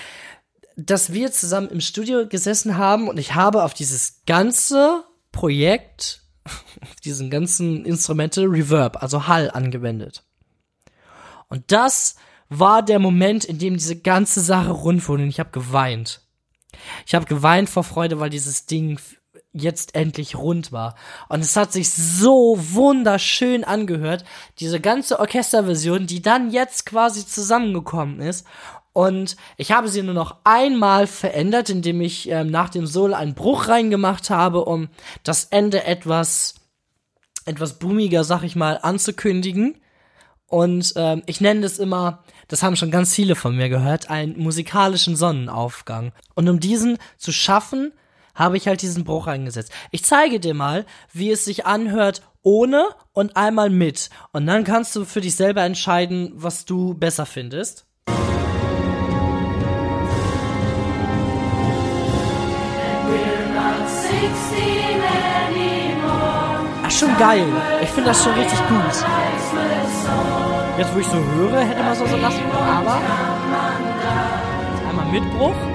dass 0.75 1.13
wir 1.13 1.31
zusammen 1.31 1.69
im 1.69 1.81
Studio 1.81 2.27
gesessen 2.27 2.77
haben 2.77 3.07
und 3.07 3.17
ich 3.17 3.35
habe 3.35 3.63
auf 3.63 3.73
dieses 3.73 4.21
ganze 4.25 5.03
Projekt, 5.31 6.20
auf 6.45 6.95
diesen 7.03 7.29
ganzen 7.29 7.85
Instrumente 7.85 8.43
Reverb, 8.43 9.01
also 9.01 9.27
Hall 9.27 9.49
angewendet. 9.51 10.23
Und 11.47 11.71
das 11.71 12.15
war 12.49 12.83
der 12.83 12.99
Moment, 12.99 13.45
in 13.45 13.59
dem 13.59 13.75
diese 13.75 13.99
ganze 13.99 14.41
Sache 14.41 14.71
rund 14.71 15.07
wurde 15.07 15.23
und 15.23 15.29
ich 15.29 15.39
habe 15.39 15.51
geweint. 15.51 16.21
Ich 17.05 17.15
habe 17.15 17.25
geweint 17.25 17.69
vor 17.69 17.83
Freude, 17.83 18.19
weil 18.19 18.29
dieses 18.29 18.65
Ding 18.65 18.99
jetzt 19.53 19.95
endlich 19.95 20.35
rund 20.35 20.71
war. 20.71 20.95
Und 21.27 21.41
es 21.41 21.55
hat 21.55 21.71
sich 21.71 21.89
so 21.89 22.57
wunderschön 22.57 23.63
angehört, 23.63 24.23
diese 24.59 24.79
ganze 24.79 25.19
Orchesterversion, 25.19 26.07
die 26.07 26.21
dann 26.21 26.51
jetzt 26.51 26.85
quasi 26.85 27.25
zusammengekommen 27.25 28.21
ist. 28.21 28.45
Und 28.93 29.37
ich 29.57 29.71
habe 29.71 29.87
sie 29.87 30.03
nur 30.03 30.13
noch 30.13 30.37
einmal 30.43 31.07
verändert, 31.07 31.69
indem 31.69 32.01
ich 32.01 32.29
ähm, 32.29 32.47
nach 32.47 32.69
dem 32.69 32.85
Solo 32.85 33.13
einen 33.13 33.35
Bruch 33.35 33.67
reingemacht 33.67 34.29
habe, 34.29 34.65
um 34.65 34.89
das 35.23 35.45
Ende 35.45 35.85
etwas, 35.85 36.55
etwas 37.45 37.79
boomiger, 37.79 38.23
sag 38.23 38.43
ich 38.43 38.55
mal, 38.55 38.79
anzukündigen. 38.81 39.75
Und 40.47 40.93
ähm, 40.97 41.23
ich 41.25 41.39
nenne 41.39 41.61
das 41.61 41.79
immer, 41.79 42.23
das 42.49 42.63
haben 42.63 42.75
schon 42.75 42.91
ganz 42.91 43.15
viele 43.15 43.35
von 43.35 43.55
mir 43.55 43.69
gehört, 43.69 44.09
einen 44.09 44.37
musikalischen 44.37 45.15
Sonnenaufgang. 45.15 46.11
Und 46.35 46.49
um 46.49 46.59
diesen 46.59 46.97
zu 47.17 47.31
schaffen, 47.31 47.93
habe 48.35 48.57
ich 48.57 48.67
halt 48.67 48.81
diesen 48.81 49.03
Bruch 49.03 49.27
eingesetzt. 49.27 49.71
Ich 49.91 50.03
zeige 50.03 50.39
dir 50.39 50.53
mal, 50.53 50.85
wie 51.13 51.31
es 51.31 51.45
sich 51.45 51.65
anhört 51.65 52.21
ohne 52.43 52.87
und 53.13 53.37
einmal 53.37 53.69
mit. 53.69 54.09
Und 54.31 54.47
dann 54.47 54.63
kannst 54.63 54.95
du 54.95 55.05
für 55.05 55.21
dich 55.21 55.35
selber 55.35 55.61
entscheiden, 55.63 56.31
was 56.35 56.65
du 56.65 56.93
besser 56.93 57.25
findest. 57.25 57.85
Ach, 66.83 66.91
schon 66.91 67.17
geil. 67.17 67.45
Ich 67.81 67.89
finde 67.89 68.09
das 68.09 68.23
schon 68.23 68.33
richtig 68.33 68.59
gut. 68.67 69.05
Jetzt, 70.77 70.95
wo 70.95 70.99
ich 70.99 71.07
so 71.07 71.17
höre, 71.17 71.59
hätte 71.59 71.83
man 71.83 71.91
auch 71.91 72.07
so 72.07 72.17
lassen. 72.17 72.41
Aber 72.51 73.01
einmal 74.89 75.05
Mitbruch. 75.11 75.53
And 75.53 75.70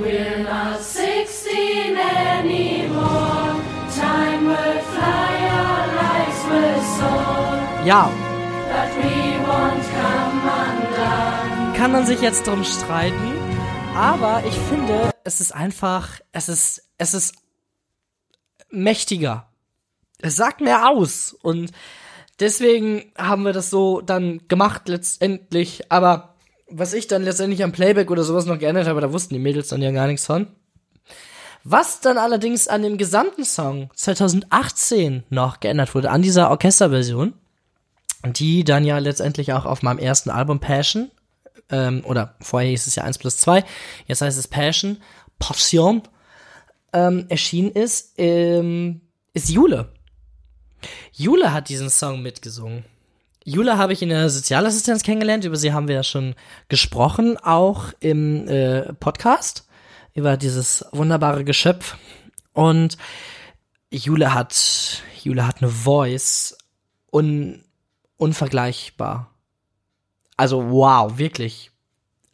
we're 0.00 0.38
not 0.42 0.80
16 0.80 1.96
anymore. 1.96 3.56
Time 3.94 4.46
will 4.46 4.80
fly, 4.92 5.32
our 5.58 5.86
lives 6.02 6.40
will 6.50 6.82
soar. 6.98 7.86
Ja. 7.86 8.10
But 8.68 8.90
we 8.96 9.38
won't 9.46 9.84
come 9.96 10.40
undone. 10.64 11.76
Kann 11.76 11.92
man 11.92 12.06
sich 12.06 12.20
jetzt 12.20 12.46
drum 12.46 12.64
streiten. 12.64 13.32
Aber 13.96 14.42
ich 14.46 14.54
finde, 14.68 15.10
es 15.24 15.40
ist 15.40 15.52
einfach, 15.52 16.20
es 16.32 16.48
ist, 16.48 16.88
es 16.98 17.14
ist 17.14 17.34
mächtiger 18.70 19.50
es 20.22 20.36
sagt 20.36 20.60
mehr 20.60 20.88
aus. 20.88 21.36
Und 21.42 21.70
deswegen 22.38 23.12
haben 23.16 23.44
wir 23.44 23.52
das 23.52 23.70
so 23.70 24.00
dann 24.00 24.40
gemacht 24.48 24.88
letztendlich. 24.88 25.90
Aber 25.90 26.29
was 26.70 26.92
ich 26.92 27.06
dann 27.06 27.22
letztendlich 27.22 27.62
am 27.62 27.72
Playback 27.72 28.10
oder 28.10 28.22
sowas 28.22 28.46
noch 28.46 28.58
geändert 28.58 28.86
habe, 28.86 29.00
da 29.00 29.12
wussten 29.12 29.34
die 29.34 29.40
Mädels 29.40 29.68
dann 29.68 29.82
ja 29.82 29.90
gar 29.90 30.06
nichts 30.06 30.26
von. 30.26 30.46
Was 31.62 32.00
dann 32.00 32.16
allerdings 32.16 32.68
an 32.68 32.82
dem 32.82 32.96
gesamten 32.96 33.44
Song 33.44 33.90
2018 33.94 35.24
noch 35.28 35.60
geändert 35.60 35.94
wurde, 35.94 36.10
an 36.10 36.22
dieser 36.22 36.50
Orchesterversion, 36.50 37.34
die 38.24 38.64
dann 38.64 38.84
ja 38.84 38.98
letztendlich 38.98 39.52
auch 39.52 39.66
auf 39.66 39.82
meinem 39.82 39.98
ersten 39.98 40.30
Album 40.30 40.60
Passion, 40.60 41.10
ähm, 41.68 42.02
oder 42.06 42.34
vorher 42.40 42.70
hieß 42.70 42.86
es 42.86 42.94
ja 42.94 43.04
1 43.04 43.18
plus 43.18 43.36
2, 43.38 43.64
jetzt 44.06 44.22
heißt 44.22 44.38
es 44.38 44.48
Passion, 44.48 44.98
Passion, 45.38 46.02
ähm, 46.92 47.26
erschienen 47.28 47.72
ist, 47.72 48.14
ähm, 48.16 49.02
ist 49.34 49.50
Jule. 49.50 49.92
Jule 51.12 51.52
hat 51.52 51.68
diesen 51.68 51.90
Song 51.90 52.22
mitgesungen. 52.22 52.84
Jule 53.44 53.78
habe 53.78 53.92
ich 53.92 54.02
in 54.02 54.10
der 54.10 54.28
Sozialassistenz 54.28 55.02
kennengelernt, 55.02 55.44
über 55.44 55.56
sie 55.56 55.72
haben 55.72 55.88
wir 55.88 55.94
ja 55.94 56.02
schon 56.02 56.34
gesprochen, 56.68 57.38
auch 57.38 57.86
im 58.00 58.46
äh, 58.48 58.92
Podcast, 58.94 59.66
über 60.14 60.36
dieses 60.36 60.84
wunderbare 60.92 61.44
Geschöpf. 61.44 61.96
Und 62.52 62.98
Jule 63.90 64.34
hat, 64.34 65.02
Jule 65.22 65.46
hat 65.46 65.62
eine 65.62 65.70
Voice 65.70 66.56
un, 67.10 67.64
unvergleichbar. 68.16 69.30
Also 70.36 70.70
wow, 70.70 71.18
wirklich 71.18 71.70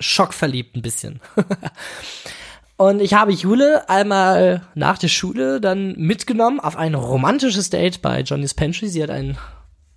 schockverliebt 0.01 0.77
ein 0.77 0.83
bisschen. 0.83 1.21
Und 2.77 3.01
ich 3.01 3.14
habe 3.14 3.33
Jule 3.33 3.88
einmal 3.88 4.62
nach 4.75 4.99
der 4.99 5.09
Schule 5.09 5.61
dann 5.62 5.95
mitgenommen 5.97 6.61
auf 6.61 6.77
ein 6.77 6.95
romantisches 6.95 7.71
Date 7.71 8.03
bei 8.03 8.21
Johnny's 8.21 8.53
Pantry. 8.53 8.88
Sie 8.88 9.03
hat 9.03 9.09
ein, 9.09 9.38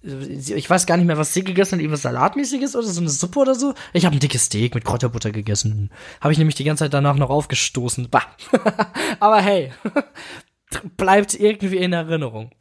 ich 0.01 0.69
weiß 0.69 0.85
gar 0.85 0.95
nicht 0.95 1.07
mehr, 1.07 1.17
was 1.17 1.33
sie 1.33 1.43
gegessen 1.43 1.73
hat, 1.73 1.79
irgendwas 1.81 2.03
Salatmäßiges 2.03 2.75
oder 2.75 2.87
so 2.87 3.01
eine 3.01 3.09
Suppe 3.09 3.39
oder 3.39 3.53
so. 3.53 3.73
Ich 3.91 4.05
habe 4.05 4.15
ein 4.15 4.19
dickes 4.19 4.45
Steak 4.45 4.73
mit 4.73 4.85
Kräuterbutter 4.85 5.31
gegessen. 5.31 5.91
Habe 6.21 6.31
ich 6.31 6.37
nämlich 6.37 6.55
die 6.55 6.63
ganze 6.63 6.85
Zeit 6.85 6.93
danach 6.93 7.15
noch 7.15 7.29
aufgestoßen. 7.29 8.09
Bah. 8.09 8.23
Aber 9.19 9.41
hey, 9.41 9.73
bleibt 10.97 11.33
irgendwie 11.33 11.77
in 11.77 11.91
Erinnerung. 11.91 12.51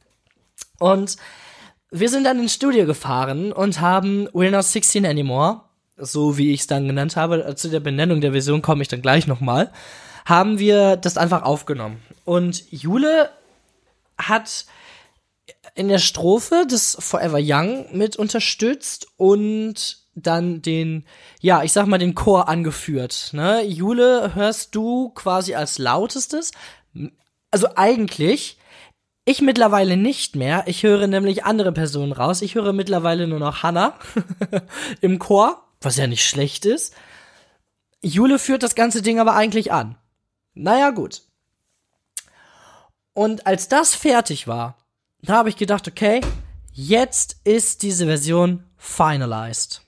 Und 0.81 1.16
wir 1.90 2.09
sind 2.09 2.24
dann 2.24 2.40
ins 2.40 2.55
Studio 2.55 2.87
gefahren 2.87 3.53
und 3.53 3.81
haben 3.81 4.29
We're 4.29 4.51
Not 4.51 4.64
16 4.64 5.07
Anymore, 5.07 5.62
so 5.96 6.38
wie 6.38 6.53
ich 6.53 6.61
es 6.61 6.66
dann 6.66 6.88
genannt 6.88 7.16
habe, 7.16 7.55
zu 7.55 7.70
der 7.70 7.81
Benennung 7.81 8.20
der 8.20 8.33
Version 8.33 8.62
komme 8.62 8.83
ich 8.83 8.88
dann 8.88 9.03
gleich 9.03 9.27
nochmal, 9.29 9.72
haben 10.24 10.59
wir 10.59 10.96
das 10.96 11.16
einfach 11.16 11.42
aufgenommen. 11.42 12.03
Und 12.24 12.70
Jule 12.70 13.31
hat 14.18 14.66
in 15.74 15.88
der 15.88 15.98
Strophe 15.98 16.66
das 16.68 16.96
Forever 17.00 17.38
Young 17.40 17.87
mit 17.96 18.16
unterstützt 18.16 19.08
und 19.16 19.98
dann 20.14 20.62
den, 20.62 21.04
ja, 21.40 21.62
ich 21.62 21.72
sag 21.72 21.87
mal, 21.87 21.98
den 21.98 22.14
Chor 22.14 22.48
angeführt. 22.48 23.30
Ne? 23.32 23.62
Jule 23.62 24.34
hörst 24.34 24.74
du 24.74 25.11
quasi 25.11 25.54
als 25.54 25.78
lautestes. 25.78 26.50
Also 27.50 27.68
eigentlich 27.76 28.58
ich 29.28 29.42
mittlerweile 29.42 29.98
nicht 29.98 30.37
mehr. 30.37 30.64
Ich 30.68 30.84
höre 30.84 31.06
nämlich 31.06 31.44
andere 31.44 31.70
Personen 31.70 32.12
raus. 32.12 32.40
Ich 32.40 32.54
höre 32.54 32.72
mittlerweile 32.72 33.26
nur 33.26 33.38
noch 33.38 33.62
Hannah 33.62 33.92
im 35.02 35.18
Chor, 35.18 35.62
was 35.82 35.98
ja 35.98 36.06
nicht 36.06 36.26
schlecht 36.26 36.64
ist. 36.64 36.94
Jule 38.00 38.38
führt 38.38 38.62
das 38.62 38.74
ganze 38.74 39.02
Ding 39.02 39.20
aber 39.20 39.34
eigentlich 39.34 39.70
an. 39.70 39.98
Naja, 40.54 40.92
gut. 40.92 41.24
Und 43.12 43.46
als 43.46 43.68
das 43.68 43.94
fertig 43.94 44.48
war, 44.48 44.77
da 45.22 45.35
habe 45.35 45.48
ich 45.48 45.57
gedacht, 45.57 45.88
okay, 45.88 46.20
jetzt 46.72 47.37
ist 47.44 47.83
diese 47.83 48.07
Version 48.07 48.64
finalized. 48.76 49.83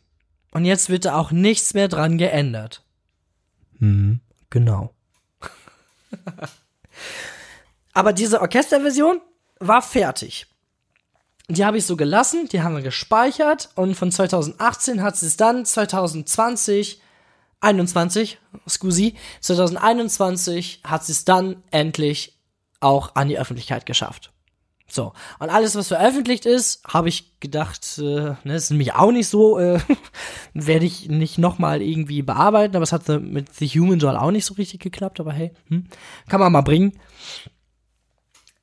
Und 0.53 0.64
jetzt 0.64 0.90
wird 0.90 1.05
da 1.05 1.16
auch 1.16 1.31
nichts 1.31 1.75
mehr 1.75 1.88
dran 1.88 2.19
geändert. 2.19 2.83
Hm, 3.79 4.21
genau. 4.51 4.93
Aber 7.93 8.12
diese 8.12 8.40
Orchesterversion, 8.40 9.21
war 9.61 9.83
fertig. 9.83 10.47
Die 11.49 11.64
habe 11.64 11.79
ich 11.79 11.85
so 11.85 11.97
gelassen, 11.97 12.49
die 12.49 12.62
haben 12.62 12.75
wir 12.75 12.83
gespeichert 12.83 13.71
und 13.75 13.95
von 13.95 14.11
2018 14.11 15.03
hat 15.03 15.16
sie 15.16 15.27
es 15.27 15.37
dann 15.37 15.64
2020, 15.64 17.01
21, 17.61 18.38
scusi, 18.69 19.16
2021 19.40 20.81
hat 20.85 21.05
sie 21.05 21.12
es 21.12 21.25
dann 21.25 21.62
endlich 21.71 22.38
auch 22.81 23.14
an 23.16 23.29
die 23.29 23.38
Öffentlichkeit 23.38 23.85
geschafft. 23.85 24.33
So, 24.90 25.12
und 25.38 25.50
alles, 25.50 25.76
was 25.76 25.88
veröffentlicht 25.88 26.46
ist, 26.46 26.83
habe 26.87 27.09
ich 27.09 27.38
gedacht, 27.40 27.98
äh, 27.98 28.35
ne, 28.44 28.55
ist 28.55 28.70
nämlich 28.70 28.94
auch 28.94 29.12
nicht 29.12 29.29
so, 29.29 29.59
äh, 29.59 29.79
werde 30.55 30.87
ich 30.87 31.09
nicht 31.09 31.38
nochmal 31.38 31.81
irgendwie 31.81 32.22
bearbeiten, 32.22 32.76
aber 32.76 32.83
es 32.83 32.92
hat 32.92 33.09
mit 33.09 33.55
The 33.55 33.68
Human 33.68 33.98
Doll 33.98 34.16
auch 34.16 34.31
nicht 34.31 34.46
so 34.46 34.55
richtig 34.55 34.81
geklappt, 34.81 35.20
aber 35.20 35.33
hey, 35.33 35.53
hm, 35.68 35.87
kann 36.29 36.40
man 36.40 36.53
mal 36.53 36.62
bringen 36.62 36.92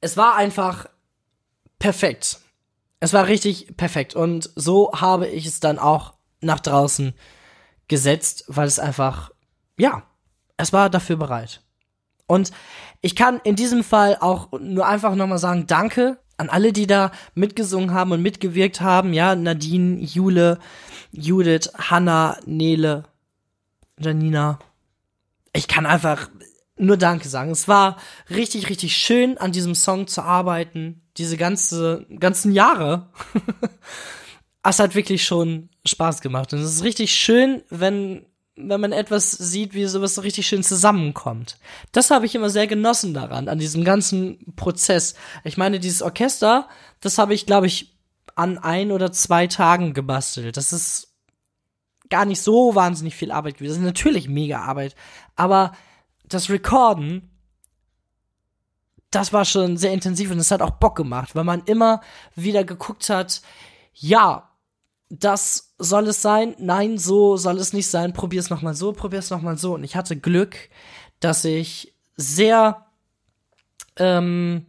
es 0.02 0.18
war 0.18 0.36
einfach 0.36 0.88
perfekt. 1.80 2.40
Es 3.00 3.14
war 3.14 3.28
richtig 3.28 3.78
perfekt. 3.78 4.16
Und 4.16 4.50
so 4.56 4.92
habe 4.94 5.28
ich 5.28 5.46
es 5.46 5.60
dann 5.60 5.80
auch 5.80 6.14
nach 6.42 6.60
draußen 6.60 7.14
gesetzt, 7.88 8.46
weil 8.48 8.68
es 8.68 8.80
einfach, 8.80 9.32
ja, 9.78 10.04
es 10.58 10.74
war 10.74 10.90
dafür 10.90 11.18
bereit. 11.18 11.62
Und 12.28 12.52
ich 13.02 13.16
kann 13.16 13.40
in 13.44 13.56
diesem 13.56 13.84
Fall 13.84 14.18
auch 14.20 14.52
nur 14.60 14.86
einfach 14.86 15.16
nochmal 15.16 15.40
sagen, 15.40 15.66
danke 15.68 16.20
an 16.38 16.50
alle, 16.50 16.72
die 16.72 16.88
da 16.88 17.12
mitgesungen 17.34 17.94
haben 17.94 18.12
und 18.12 18.22
mitgewirkt 18.22 18.82
haben. 18.82 19.14
Ja, 19.14 19.36
Nadine, 19.36 20.00
Jule, 20.02 20.60
Judith, 21.12 21.72
Hanna, 21.76 22.38
Nele, 22.46 23.06
Janina. 24.00 24.60
Ich 25.54 25.68
kann 25.68 25.86
einfach 25.86 26.30
nur 26.78 26.98
Danke 26.98 27.28
sagen. 27.28 27.50
Es 27.50 27.68
war 27.68 27.98
richtig, 28.30 28.70
richtig 28.70 28.96
schön, 28.96 29.38
an 29.38 29.52
diesem 29.52 29.74
Song 29.74 30.08
zu 30.08 30.22
arbeiten. 30.22 31.02
Diese 31.18 31.38
ganze, 31.38 32.06
ganzen 32.20 32.52
Jahre. 32.52 33.10
es 34.64 34.80
hat 34.80 34.94
wirklich 34.94 35.26
schon 35.26 35.70
Spaß 35.86 36.22
gemacht. 36.22 36.54
Und 36.54 36.60
es 36.60 36.72
ist 36.72 36.84
richtig 36.84 37.14
schön, 37.14 37.64
wenn, 37.70 38.26
wenn 38.58 38.82
man 38.82 38.92
etwas 38.92 39.32
sieht, 39.32 39.74
wie 39.74 39.86
sowas 39.86 40.16
so 40.16 40.22
richtig 40.22 40.48
schön 40.48 40.64
zusammenkommt. 40.64 41.58
Das 41.92 42.10
habe 42.10 42.26
ich 42.26 42.34
immer 42.34 42.50
sehr 42.50 42.68
genossen 42.68 43.14
daran, 43.14 43.48
an 43.48 43.60
diesem 43.60 43.84
ganzen 43.84 44.54
Prozess. 44.56 45.14
Ich 45.44 45.58
meine, 45.58 45.80
dieses 45.80 46.02
Orchester, 46.02 46.68
das 47.00 47.20
habe 47.20 47.36
ich, 47.36 47.46
glaube 47.46 47.68
ich, 47.68 47.96
an 48.36 48.58
ein 48.58 48.92
oder 48.92 49.12
zwei 49.12 49.48
Tagen 49.48 49.94
gebastelt. 49.94 50.58
Das 50.58 50.74
ist 50.74 51.14
gar 52.10 52.26
nicht 52.26 52.42
so 52.42 52.74
wahnsinnig 52.74 53.16
viel 53.16 53.32
Arbeit 53.32 53.58
gewesen. 53.58 53.74
Das 53.74 53.80
ist 53.80 53.86
natürlich 53.86 54.28
mega 54.28 54.62
Arbeit. 54.62 54.96
Aber 55.36 55.74
das 56.26 56.50
Recorden, 56.50 57.30
das 59.12 59.34
war 59.34 59.46
schon 59.46 59.78
sehr 59.78 59.94
intensiv 59.94 60.32
und 60.32 60.40
es 60.40 60.52
hat 60.52 60.62
auch 60.62 60.72
Bock 60.72 60.96
gemacht, 60.96 61.36
weil 61.36 61.44
man 61.44 61.64
immer 61.66 62.02
wieder 62.36 62.64
geguckt 62.64 63.10
hat, 63.10 63.42
ja, 63.94 64.50
das 65.10 65.67
soll 65.80 66.08
es 66.08 66.22
sein, 66.22 66.56
nein, 66.58 66.98
so 66.98 67.38
soll 67.38 67.58
es 67.58 67.74
nicht 67.74 67.88
sein, 67.88 68.14
probier 68.14 68.40
es 68.40 68.50
nochmal 68.50 68.74
so, 68.74 68.94
probier 68.94 69.20
es 69.20 69.30
nochmal 69.30 69.58
so. 69.58 69.76
Und 69.76 69.84
ich 69.84 69.96
hatte 69.96 70.18
Glück, 70.18 70.70
dass 71.20 71.46
ich 71.46 71.94
sehr 72.16 72.86
ähm, 73.98 74.66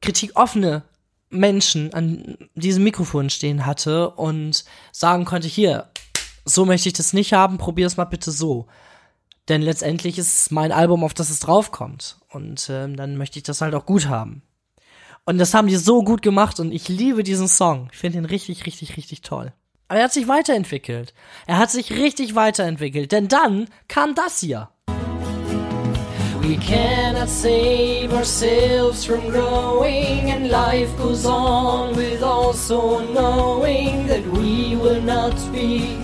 kritikoffene 0.00 0.84
Menschen 1.30 1.92
an 1.92 2.36
diesem 2.54 2.84
Mikrofon 2.84 3.30
stehen 3.30 3.66
hatte 3.66 4.10
und 4.10 4.64
sagen 4.92 5.24
konnte, 5.24 5.48
hier, 5.48 5.90
so 6.44 6.64
möchte 6.64 6.88
ich 6.88 6.92
das 6.92 7.12
nicht 7.12 7.32
haben, 7.32 7.58
probier 7.58 7.86
es 7.86 7.96
mal 7.96 8.04
bitte 8.04 8.30
so. 8.30 8.66
Denn 9.48 9.60
letztendlich 9.60 10.18
ist 10.18 10.40
es 10.40 10.50
mein 10.50 10.72
Album, 10.72 11.04
auf 11.04 11.14
das 11.14 11.30
es 11.30 11.40
draufkommt. 11.40 12.18
Und 12.30 12.68
ähm, 12.70 12.96
dann 12.96 13.16
möchte 13.16 13.38
ich 13.38 13.42
das 13.42 13.60
halt 13.60 13.74
auch 13.74 13.86
gut 13.86 14.08
haben. 14.08 14.42
Und 15.26 15.38
das 15.38 15.54
haben 15.54 15.68
die 15.68 15.76
so 15.76 16.02
gut 16.02 16.22
gemacht 16.22 16.60
und 16.60 16.70
ich 16.70 16.88
liebe 16.88 17.22
diesen 17.22 17.48
Song. 17.48 17.88
Ich 17.92 17.98
finde 17.98 18.18
ihn 18.18 18.24
richtig, 18.26 18.66
richtig, 18.66 18.96
richtig 18.96 19.22
toll. 19.22 19.52
Aber 19.88 19.98
er 19.98 20.04
hat 20.04 20.12
sich 20.12 20.28
weiterentwickelt. 20.28 21.14
Er 21.46 21.58
hat 21.58 21.70
sich 21.70 21.90
richtig 21.92 22.34
weiterentwickelt. 22.34 23.12
Denn 23.12 23.28
dann 23.28 23.68
kam 23.88 24.14
das 24.14 24.40
hier. 24.40 24.68
We 26.46 26.56
cannot 26.56 27.30
save 27.30 28.12
ourselves 28.12 29.06
from 29.06 29.30
growing, 29.30 30.30
and 30.30 30.50
life 30.50 30.94
goes 30.98 31.24
on 31.24 31.96
with 31.96 32.22
also 32.22 33.00
knowing 33.14 34.06
that 34.08 34.22
we 34.30 34.76
will 34.76 35.00
not 35.00 35.34
be 35.52 35.96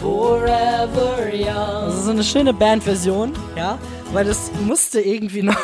Forever 0.00 1.28
Young. 1.34 1.86
Das 1.86 1.96
ist 1.96 2.04
so 2.04 2.12
eine 2.12 2.24
schöne 2.24 2.54
Bandversion, 2.54 3.34
ja, 3.56 3.78
weil 4.12 4.24
das 4.24 4.50
musste 4.64 5.00
irgendwie 5.00 5.42
noch, 5.42 5.56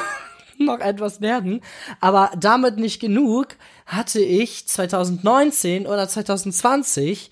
noch 0.58 0.80
etwas 0.80 1.20
werden. 1.20 1.60
Aber 2.00 2.30
damit 2.38 2.78
nicht 2.78 3.00
genug 3.00 3.56
hatte 3.86 4.20
ich 4.20 4.66
2019 4.66 5.86
oder 5.86 6.08
2020 6.08 7.30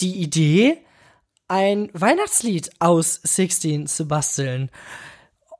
die 0.00 0.16
Idee, 0.16 0.78
ein 1.48 1.90
Weihnachtslied 1.92 2.70
aus 2.80 3.20
16 3.22 3.86
zu 3.86 4.08
basteln. 4.08 4.70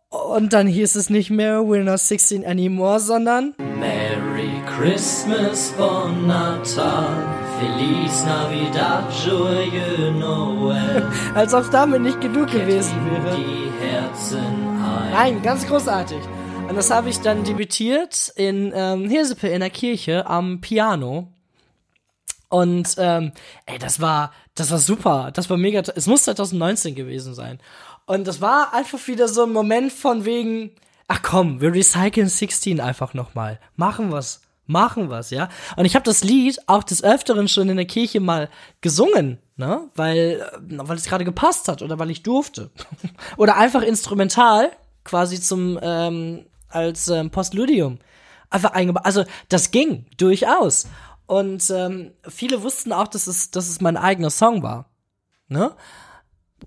Und 0.09 0.53
dann 0.53 0.67
hieß 0.67 0.95
es 0.95 1.11
nicht 1.11 1.31
mehr 1.31 1.59
We're 1.61 1.83
not 1.83 1.99
16 1.99 2.47
anymore, 2.47 3.01
sondern 3.01 3.55
Merry 3.59 4.63
Christmas, 4.67 5.73
Bon 5.77 6.27
Natal. 6.27 7.35
Feliz 7.59 8.25
Navidad, 8.25 9.05
Joyeux 9.25 10.13
Noel. 10.19 11.09
Als 11.35 11.55
ob 11.55 11.71
damit 11.71 12.03
nicht 12.03 12.21
genug 12.21 12.49
gewesen 12.49 12.95
wäre. 13.11 13.37
Die 13.37 13.71
Herzen 13.85 14.39
ein. 14.39 15.13
Nein, 15.13 15.43
ganz 15.43 15.67
großartig. 15.67 16.19
Und 16.69 16.77
das 16.77 16.91
habe 16.91 17.09
ich 17.09 17.21
dann 17.21 17.45
debütiert 17.45 18.33
in 18.37 18.73
ähm, 18.75 19.09
Hirsepe 19.09 19.49
in 19.49 19.61
der 19.61 19.71
Kirche 19.71 20.27
am 20.27 20.61
Piano. 20.61 21.33
Und 22.49 22.95
ähm, 22.99 23.33
ey, 23.67 23.79
das 23.79 24.01
war, 24.01 24.33
das 24.55 24.71
war 24.71 24.79
super. 24.79 25.31
Das 25.33 25.51
war 25.51 25.57
mega. 25.57 25.83
Es 25.95 26.07
muss 26.07 26.25
2019 26.25 26.95
gewesen 26.95 27.35
sein. 27.35 27.61
Und 28.07 28.27
das 28.27 28.41
war 28.41 28.75
einfach 28.75 29.07
wieder 29.07 29.29
so 29.29 29.45
ein 29.45 29.53
Moment 29.53 29.93
von 29.93 30.25
wegen, 30.25 30.71
ach 31.09 31.23
komm, 31.23 31.61
wir 31.61 31.73
recyceln 31.73 32.29
16 32.29 32.81
einfach 32.81 33.15
nochmal. 33.15 33.61
Machen 33.77 34.11
wir's 34.11 34.41
machen 34.67 35.11
was, 35.11 35.31
ja. 35.31 35.49
Und 35.77 35.85
ich 35.85 35.95
habe 35.95 36.05
das 36.05 36.25
Lied 36.25 36.59
auch 36.67 36.85
des 36.85 37.03
Öfteren 37.05 37.49
schon 37.49 37.69
in 37.69 37.77
der 37.77 37.87
Kirche 37.87 38.21
mal 38.21 38.49
gesungen, 38.81 39.39
ne, 39.57 39.89
weil, 39.95 40.41
äh, 40.41 40.79
weil 40.79 40.97
es 40.97 41.05
gerade 41.05 41.25
gepasst 41.25 41.69
hat 41.69 41.83
oder 41.83 41.99
weil 41.99 42.11
ich 42.11 42.23
durfte. 42.23 42.71
oder 43.37 43.57
einfach 43.57 43.83
instrumental, 43.83 44.71
quasi 45.05 45.41
zum, 45.41 45.79
ähm, 45.83 46.47
als 46.75 47.09
ähm, 47.09 47.31
Postludium. 47.31 47.99
Einfach 48.51 48.73
eingebaut. 48.73 49.05
Also, 49.05 49.25
das 49.49 49.71
ging 49.71 50.07
durchaus. 50.17 50.87
Und 51.27 51.71
ähm, 51.71 52.13
viele 52.29 52.63
wussten 52.63 52.93
auch, 52.93 53.09
dass 53.09 53.27
es, 53.27 53.51
dass 53.51 53.69
es 53.69 53.81
mein 53.81 53.97
eigener 53.97 54.31
Song 54.31 54.63
war. 54.63 54.91
Ne? 55.49 55.75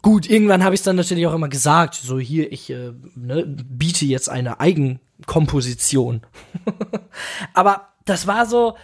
gut, 0.01 0.29
irgendwann 0.29 0.63
habe 0.63 0.75
ich 0.75 0.81
es 0.81 0.85
dann 0.85 0.95
natürlich 0.95 1.27
auch 1.27 1.33
immer 1.33 1.49
gesagt, 1.49 1.95
so 1.95 2.19
hier, 2.19 2.51
ich 2.51 2.69
äh, 2.69 2.93
ne, 3.15 3.45
biete 3.45 4.05
jetzt 4.05 4.29
eine 4.29 4.59
Eigenkomposition. 4.59 6.21
Aber 7.53 7.89
das 8.05 8.27
war 8.27 8.45
so, 8.45 8.77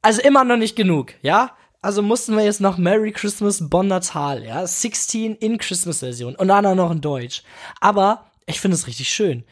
also 0.00 0.20
immer 0.22 0.44
noch 0.44 0.56
nicht 0.56 0.76
genug, 0.76 1.14
ja? 1.22 1.52
Also 1.80 2.00
mussten 2.00 2.36
wir 2.36 2.44
jetzt 2.44 2.60
noch 2.60 2.78
Merry 2.78 3.10
Christmas 3.10 3.68
Bon 3.68 3.86
Natal, 3.86 4.44
ja? 4.44 4.66
16 4.66 5.36
in 5.36 5.58
Christmas-Version 5.58 6.36
und 6.36 6.48
dann 6.48 6.66
auch 6.66 6.74
noch 6.74 6.90
in 6.90 7.00
Deutsch. 7.00 7.42
Aber 7.80 8.30
ich 8.46 8.60
finde 8.60 8.76
es 8.76 8.86
richtig 8.86 9.08
schön. 9.08 9.44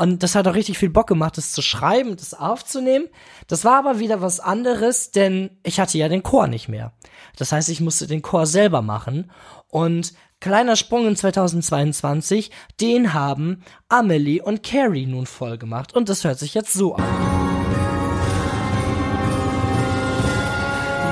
Und 0.00 0.22
das 0.22 0.36
hat 0.36 0.46
auch 0.46 0.54
richtig 0.54 0.78
viel 0.78 0.90
Bock 0.90 1.08
gemacht, 1.08 1.36
das 1.36 1.50
zu 1.50 1.60
schreiben, 1.60 2.16
das 2.16 2.32
aufzunehmen. 2.32 3.08
Das 3.48 3.64
war 3.64 3.80
aber 3.80 3.98
wieder 3.98 4.22
was 4.22 4.38
anderes, 4.38 5.10
denn 5.10 5.50
ich 5.64 5.80
hatte 5.80 5.98
ja 5.98 6.08
den 6.08 6.22
Chor 6.22 6.46
nicht 6.46 6.68
mehr. 6.68 6.92
Das 7.36 7.50
heißt, 7.50 7.68
ich 7.68 7.80
musste 7.80 8.06
den 8.06 8.22
Chor 8.22 8.46
selber 8.46 8.80
machen. 8.80 9.28
Und 9.66 10.14
kleiner 10.38 10.76
Sprung 10.76 11.08
in 11.08 11.16
2022, 11.16 12.52
den 12.80 13.12
haben 13.12 13.64
Amelie 13.88 14.40
und 14.40 14.62
Carrie 14.62 15.06
nun 15.06 15.26
voll 15.26 15.58
gemacht. 15.58 15.92
Und 15.94 16.08
das 16.08 16.22
hört 16.22 16.38
sich 16.38 16.54
jetzt 16.54 16.74
so 16.74 16.94
an. 16.94 17.02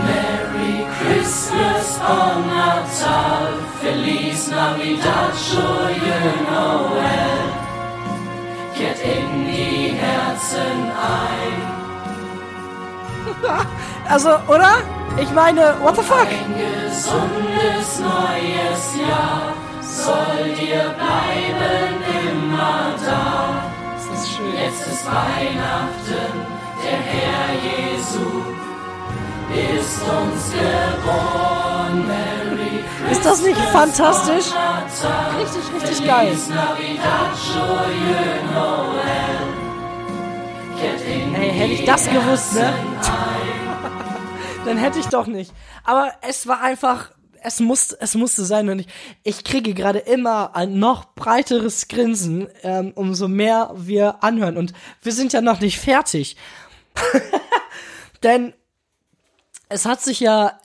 Merry 0.05 0.87
Christmas, 1.01 1.99
Bon 1.99 2.46
Natal, 2.46 3.53
Feliz 3.81 4.49
Navidad, 4.49 5.33
Joyeux 5.53 6.51
Noel. 6.53 7.36
Kehrt 8.76 8.98
in 9.00 9.46
die 9.46 9.96
Herzen 9.96 10.92
ein. 10.92 11.76
also, 14.08 14.30
oder? 14.48 14.82
Ich 15.18 15.30
meine, 15.30 15.74
what 15.80 15.96
the 15.96 16.02
fuck? 16.02 16.28
Ein 16.28 16.54
gesundes 16.54 18.00
neues 18.00 18.96
Jahr 19.00 19.54
soll 19.80 20.54
dir 20.54 20.94
bleiben 20.98 22.02
immer 22.28 22.92
da. 23.02 23.62
Das 23.94 24.20
ist 24.20 24.36
schön. 24.36 24.52
Jetzt 24.52 24.86
ist 24.86 25.06
Weihnachten, 25.06 26.34
der 26.84 26.98
Herr 26.98 27.54
Jesu 27.64 28.26
ist 29.54 30.02
uns 30.02 30.52
geboren. 30.52 32.36
Ist 33.10 33.24
das 33.24 33.42
nicht 33.42 33.58
fantastisch? 33.58 34.46
Richtig, 35.38 35.82
richtig 35.82 36.06
geil. 36.06 36.36
Ey, 41.34 41.50
hätte 41.50 41.72
ich 41.72 41.84
das 41.84 42.08
gewusst, 42.08 42.54
ne? 42.54 42.72
Dann 44.64 44.78
hätte 44.78 44.98
ich 44.98 45.06
doch 45.06 45.26
nicht. 45.26 45.52
Aber 45.84 46.12
es 46.22 46.46
war 46.48 46.60
einfach, 46.60 47.12
es 47.42 47.60
musste, 47.60 47.96
es 48.00 48.16
musste 48.16 48.44
sein 48.44 48.68
und 48.68 48.80
ich, 48.80 48.88
ich 49.22 49.44
kriege 49.44 49.74
gerade 49.74 50.00
immer 50.00 50.56
ein 50.56 50.78
noch 50.78 51.14
breiteres 51.14 51.86
Grinsen, 51.86 52.48
ähm, 52.62 52.92
umso 52.96 53.28
mehr 53.28 53.70
wir 53.76 54.24
anhören. 54.24 54.56
Und 54.56 54.72
wir 55.02 55.12
sind 55.12 55.32
ja 55.32 55.40
noch 55.40 55.60
nicht 55.60 55.78
fertig. 55.78 56.36
Denn 58.24 58.52
es 59.68 59.86
hat 59.86 60.00
sich 60.02 60.20
ja 60.20 60.58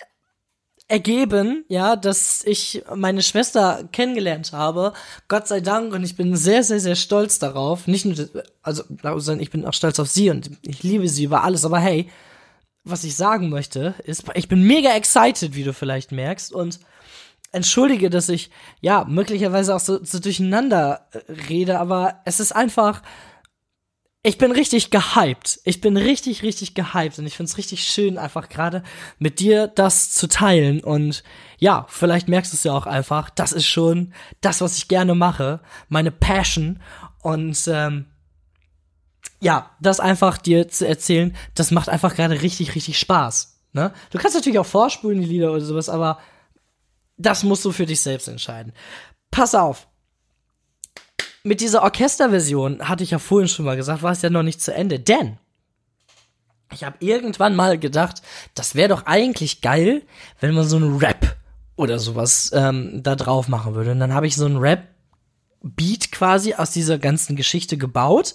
ergeben, 0.92 1.64
ja, 1.70 1.96
dass 1.96 2.44
ich 2.46 2.84
meine 2.94 3.22
Schwester 3.22 3.88
kennengelernt 3.94 4.52
habe. 4.52 4.92
Gott 5.30 5.48
sei 5.48 5.62
Dank 5.62 5.94
und 5.94 6.04
ich 6.04 6.18
bin 6.18 6.36
sehr, 6.36 6.64
sehr, 6.64 6.82
sehr 6.82 6.96
stolz 6.96 7.40
darauf. 7.40 7.88
Nicht 7.88 8.06
nur, 8.06 8.30
also, 8.62 8.84
sondern 9.02 9.40
ich 9.40 9.52
bin 9.52 9.66
auch 9.66 9.74
stolz 9.74 10.00
auf 10.00 10.10
sie 10.10 10.30
und 10.30 10.52
ich 10.64 10.84
liebe 10.84 11.08
sie 11.08 11.24
über 11.24 11.44
alles. 11.44 11.64
Aber 11.64 11.80
hey, 11.80 12.10
was 12.84 13.06
ich 13.06 13.16
sagen 13.16 13.50
möchte, 13.50 13.96
ist, 14.04 14.26
ich 14.36 14.50
bin 14.50 14.64
mega 14.64 14.94
excited, 14.94 15.56
wie 15.56 15.64
du 15.64 15.72
vielleicht 15.72 16.12
merkst 16.12 16.52
und 16.52 16.80
entschuldige, 17.54 18.10
dass 18.10 18.28
ich 18.28 18.50
ja 18.82 19.06
möglicherweise 19.08 19.74
auch 19.76 19.80
so, 19.80 20.04
so 20.04 20.20
durcheinander 20.20 21.08
äh, 21.12 21.32
rede, 21.50 21.80
aber 21.80 22.22
es 22.26 22.42
ist 22.42 22.54
einfach, 22.54 23.02
ich 24.24 24.38
bin 24.38 24.52
richtig 24.52 24.92
gehypt. 24.92 25.60
Ich 25.64 25.82
bin 25.82 25.98
richtig, 25.98 26.44
richtig 26.44 26.76
gehypt 26.76 27.18
und 27.18 27.26
ich 27.26 27.36
find's 27.36 27.58
richtig 27.58 27.84
schön, 27.84 28.18
einfach 28.20 28.50
gerade 28.50 28.84
mit 29.18 29.40
dir 29.40 29.68
das 29.68 30.12
zu 30.12 30.28
teilen. 30.28 30.84
Und 30.84 31.24
ja, 31.58 31.88
vielleicht 31.90 32.28
merkst 32.28 32.54
du 32.54 32.56
es 32.56 32.64
ja 32.64 32.74
auch 32.74 32.86
einfach, 32.86 33.32
das 33.32 33.52
ist 33.52 33.66
schon 33.66 34.14
das, 34.40 34.62
was 34.62 34.78
ich 34.78 34.88
gerne 34.88 35.16
mache, 35.16 35.62
meine 35.90 36.12
Passion. 36.12 36.80
Und 37.24 37.68
ähm, 37.68 38.06
ja, 39.40 39.72
das 39.82 40.00
einfach 40.00 40.38
dir 40.38 40.68
zu 40.68 40.88
erzählen, 40.88 41.36
das 41.56 41.72
macht 41.72 41.90
einfach 41.90 42.16
gerade 42.16 42.44
richtig, 42.44 42.76
richtig 42.76 43.00
Spaß. 43.00 43.60
Ne? 43.74 43.92
Du 44.12 44.20
kannst 44.20 44.36
natürlich 44.36 44.60
auch 44.60 44.66
vorspulen, 44.66 45.20
die 45.22 45.28
Lieder 45.28 45.52
oder 45.52 45.62
sowas, 45.62 45.90
aber 45.90 46.20
das 47.18 47.44
musst 47.44 47.66
du 47.66 47.72
für 47.72 47.88
dich 47.88 48.02
selbst 48.02 48.28
entscheiden. 48.28 48.74
Pass 49.32 49.56
auf 49.56 49.88
mit 51.44 51.62
dieser 51.62 51.84
Orchesterversion, 51.84 52.88
hatte 52.88 53.04
ich 53.04 53.12
ja 53.12 53.20
vorhin 53.20 53.48
schon 53.48 53.66
mal 53.66 53.76
gesagt, 53.76 54.04
war 54.04 54.12
es 54.12 54.22
ja 54.22 54.30
noch 54.30 54.44
nicht 54.44 54.62
zu 54.62 54.74
Ende. 54.74 55.00
Denn 55.00 55.38
ich 56.74 56.84
habe 56.84 56.98
irgendwann 57.00 57.56
mal 57.56 57.78
gedacht, 57.78 58.22
das 58.56 58.76
wäre 58.76 58.90
doch 58.90 59.06
eigentlich 59.06 59.62
geil, 59.62 60.04
wenn 60.40 60.54
man 60.54 60.68
so 60.68 60.78
einen 60.78 60.98
Rap 60.98 61.36
oder 61.76 62.00
sowas 62.00 62.52
ähm, 62.54 63.02
da 63.04 63.16
drauf 63.16 63.48
machen 63.48 63.76
würde. 63.76 63.92
Und 63.92 64.00
dann 64.00 64.14
habe 64.14 64.28
ich 64.28 64.36
so 64.36 64.46
einen 64.46 64.58
Rap-Beat 64.58 66.12
quasi 66.12 66.54
aus 66.54 66.72
dieser 66.72 66.98
ganzen 66.98 67.36
Geschichte 67.36 67.78
gebaut. 67.78 68.34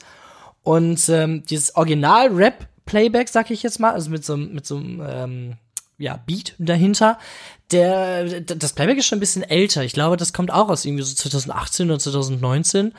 Und 0.62 1.08
ähm, 1.08 1.44
dieses 1.44 1.76
Original-Rap-Playback, 1.76 3.28
sag 3.28 3.50
ich 3.50 3.62
jetzt 3.62 3.78
mal, 3.78 3.92
also 3.92 4.10
mit 4.10 4.24
so, 4.24 4.36
mit 4.36 4.66
so 4.66 4.76
einem 4.76 5.02
ähm, 5.06 5.56
ja, 5.98 6.18
Beat 6.26 6.54
dahinter, 6.58 7.18
der, 7.70 8.40
das 8.40 8.72
Playback 8.74 8.98
ist 8.98 9.06
schon 9.06 9.16
ein 9.16 9.20
bisschen 9.20 9.42
älter. 9.42 9.82
Ich 9.82 9.92
glaube, 9.92 10.16
das 10.16 10.32
kommt 10.32 10.50
auch 10.50 10.68
aus 10.68 10.84
irgendwie 10.84 11.02
so 11.02 11.14
2018 11.14 11.90
oder 11.90 11.98
2019. 11.98 12.92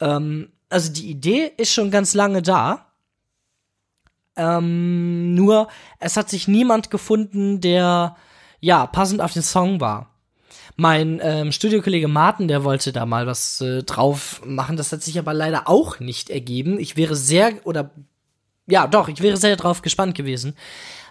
Ähm, 0.00 0.48
also 0.68 0.92
die 0.92 1.10
Idee 1.10 1.52
ist 1.56 1.72
schon 1.72 1.90
ganz 1.90 2.14
lange 2.14 2.42
da. 2.42 2.86
Ähm, 4.36 5.34
nur, 5.34 5.68
es 5.98 6.16
hat 6.16 6.30
sich 6.30 6.48
niemand 6.48 6.90
gefunden, 6.90 7.60
der, 7.60 8.16
ja, 8.60 8.86
passend 8.86 9.20
auf 9.20 9.32
den 9.32 9.42
Song 9.42 9.80
war. 9.80 10.14
Mein 10.76 11.20
ähm, 11.22 11.52
Studiokollege 11.52 12.08
Martin, 12.08 12.48
der 12.48 12.64
wollte 12.64 12.92
da 12.92 13.04
mal 13.04 13.26
was 13.26 13.60
äh, 13.60 13.82
drauf 13.82 14.40
machen. 14.46 14.76
Das 14.76 14.92
hat 14.92 15.02
sich 15.02 15.18
aber 15.18 15.34
leider 15.34 15.68
auch 15.68 16.00
nicht 16.00 16.30
ergeben. 16.30 16.78
Ich 16.78 16.96
wäre 16.96 17.16
sehr, 17.16 17.54
oder, 17.64 17.90
ja, 18.66 18.86
doch, 18.86 19.08
ich 19.08 19.20
wäre 19.20 19.36
sehr 19.36 19.56
drauf 19.56 19.82
gespannt 19.82 20.14
gewesen 20.14 20.56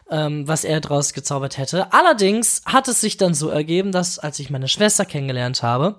ähm, 0.10 0.48
was 0.48 0.63
er 0.63 0.82
draus 0.82 1.13
gezaubert 1.13 1.58
hätte. 1.58 1.93
Allerdings 1.93 2.62
hat 2.65 2.88
es 2.88 3.02
sich 3.02 3.17
dann 3.17 3.34
so 3.34 3.50
ergeben, 3.50 3.91
dass 3.91 4.19
als 4.19 4.39
ich 4.39 4.50
meine 4.50 4.67
Schwester 4.67 5.06
kennengelernt 5.06 5.63
habe, 5.63 5.95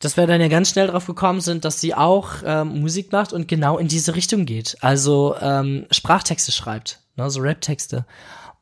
dass 0.00 0.16
wir 0.16 0.26
dann 0.26 0.40
ja 0.40 0.48
ganz 0.48 0.70
schnell 0.70 0.86
drauf 0.86 1.06
gekommen 1.06 1.40
sind, 1.40 1.64
dass 1.64 1.80
sie 1.80 1.94
auch 1.94 2.30
ähm, 2.44 2.80
Musik 2.80 3.12
macht 3.12 3.32
und 3.32 3.48
genau 3.48 3.78
in 3.78 3.88
diese 3.88 4.16
Richtung 4.16 4.46
geht. 4.46 4.76
Also 4.80 5.36
ähm, 5.40 5.86
Sprachtexte 5.90 6.52
schreibt, 6.52 7.00
ne, 7.16 7.30
so 7.30 7.40
Rap-Texte. 7.40 8.06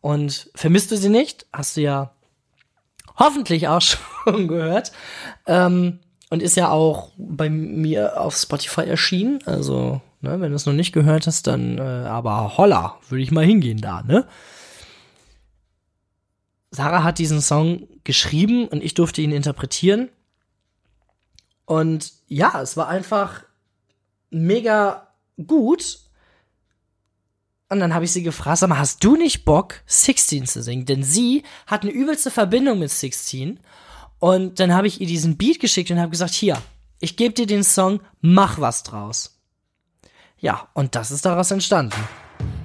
Und 0.01 0.51
vermisst 0.55 0.91
du 0.91 0.97
sie 0.97 1.09
nicht? 1.09 1.47
Hast 1.53 1.77
du 1.77 1.81
ja 1.81 2.13
hoffentlich 3.17 3.69
auch 3.69 3.81
schon 4.25 4.49
gehört. 4.49 4.93
Ähm, 5.47 6.01
und 6.31 6.43
ist 6.43 6.57
ja 6.57 6.71
auch 6.71 7.13
bei 7.17 7.49
mir 7.49 8.21
auf 8.21 8.37
Spotify 8.37 8.83
erschienen. 8.83 9.39
Also, 9.47 10.01
ne, 10.21 10.41
wenn 10.41 10.51
du 10.51 10.57
es 10.57 10.67
noch 10.67 10.75
nicht 10.75 10.93
gehört 10.93 11.27
hast, 11.27 11.47
dann 11.47 11.79
äh, 11.79 11.81
aber 11.81 12.59
holla, 12.59 12.97
würde 13.09 13.23
ich 13.23 13.31
mal 13.31 13.45
hingehen 13.45 13.81
da, 13.81 14.03
ne? 14.03 14.27
Sarah 16.71 17.03
hat 17.03 17.19
diesen 17.19 17.41
Song 17.41 17.89
geschrieben 18.05 18.69
und 18.69 18.83
ich 18.83 18.95
durfte 18.95 19.23
ihn 19.23 19.33
interpretieren. 19.33 20.11
Und 21.65 22.13
ja, 22.29 22.61
es 22.63 22.77
war 22.77 22.89
einfach 22.89 23.45
mega 24.31 25.09
gut. 25.47 26.01
Und 27.71 27.81
dann 27.81 27.95
habe 27.95 28.07
ich 28.07 28.13
sie 28.13 28.23
gefragt, 28.23 28.59
sag 28.59 28.69
mal, 28.69 28.79
hast 28.79 29.05
du 29.05 29.17
nicht 29.17 29.45
Bock, 29.45 29.83
16 29.87 30.47
zu 30.47 30.63
singen? 30.63 30.87
Denn 30.87 31.03
sie 31.03 31.43
hat 31.67 31.83
eine 31.83 31.91
übelste 31.91 32.31
Verbindung 32.31 32.79
mit 32.79 32.91
16. 32.91 33.61
Und 34.19 34.59
dann 34.61 34.75
habe 34.75 34.87
ich 34.87 35.01
ihr 35.01 35.07
diesen 35.07 35.37
Beat 35.37 35.61
geschickt 35.61 35.91
und 35.91 36.01
habe 36.01 36.11
gesagt, 36.11 36.35
hier, 36.35 36.61
ich 37.01 37.17
gebe 37.17 37.35
dir 37.35 37.47
den 37.47 37.65
Song, 37.65 38.01
mach 38.21 38.59
was 38.59 38.83
draus. 38.83 39.39
Ja, 40.39 40.69
und 40.73 40.95
das 40.95 41.11
ist 41.11 41.25
daraus 41.25 41.51
entstanden. 41.51 41.97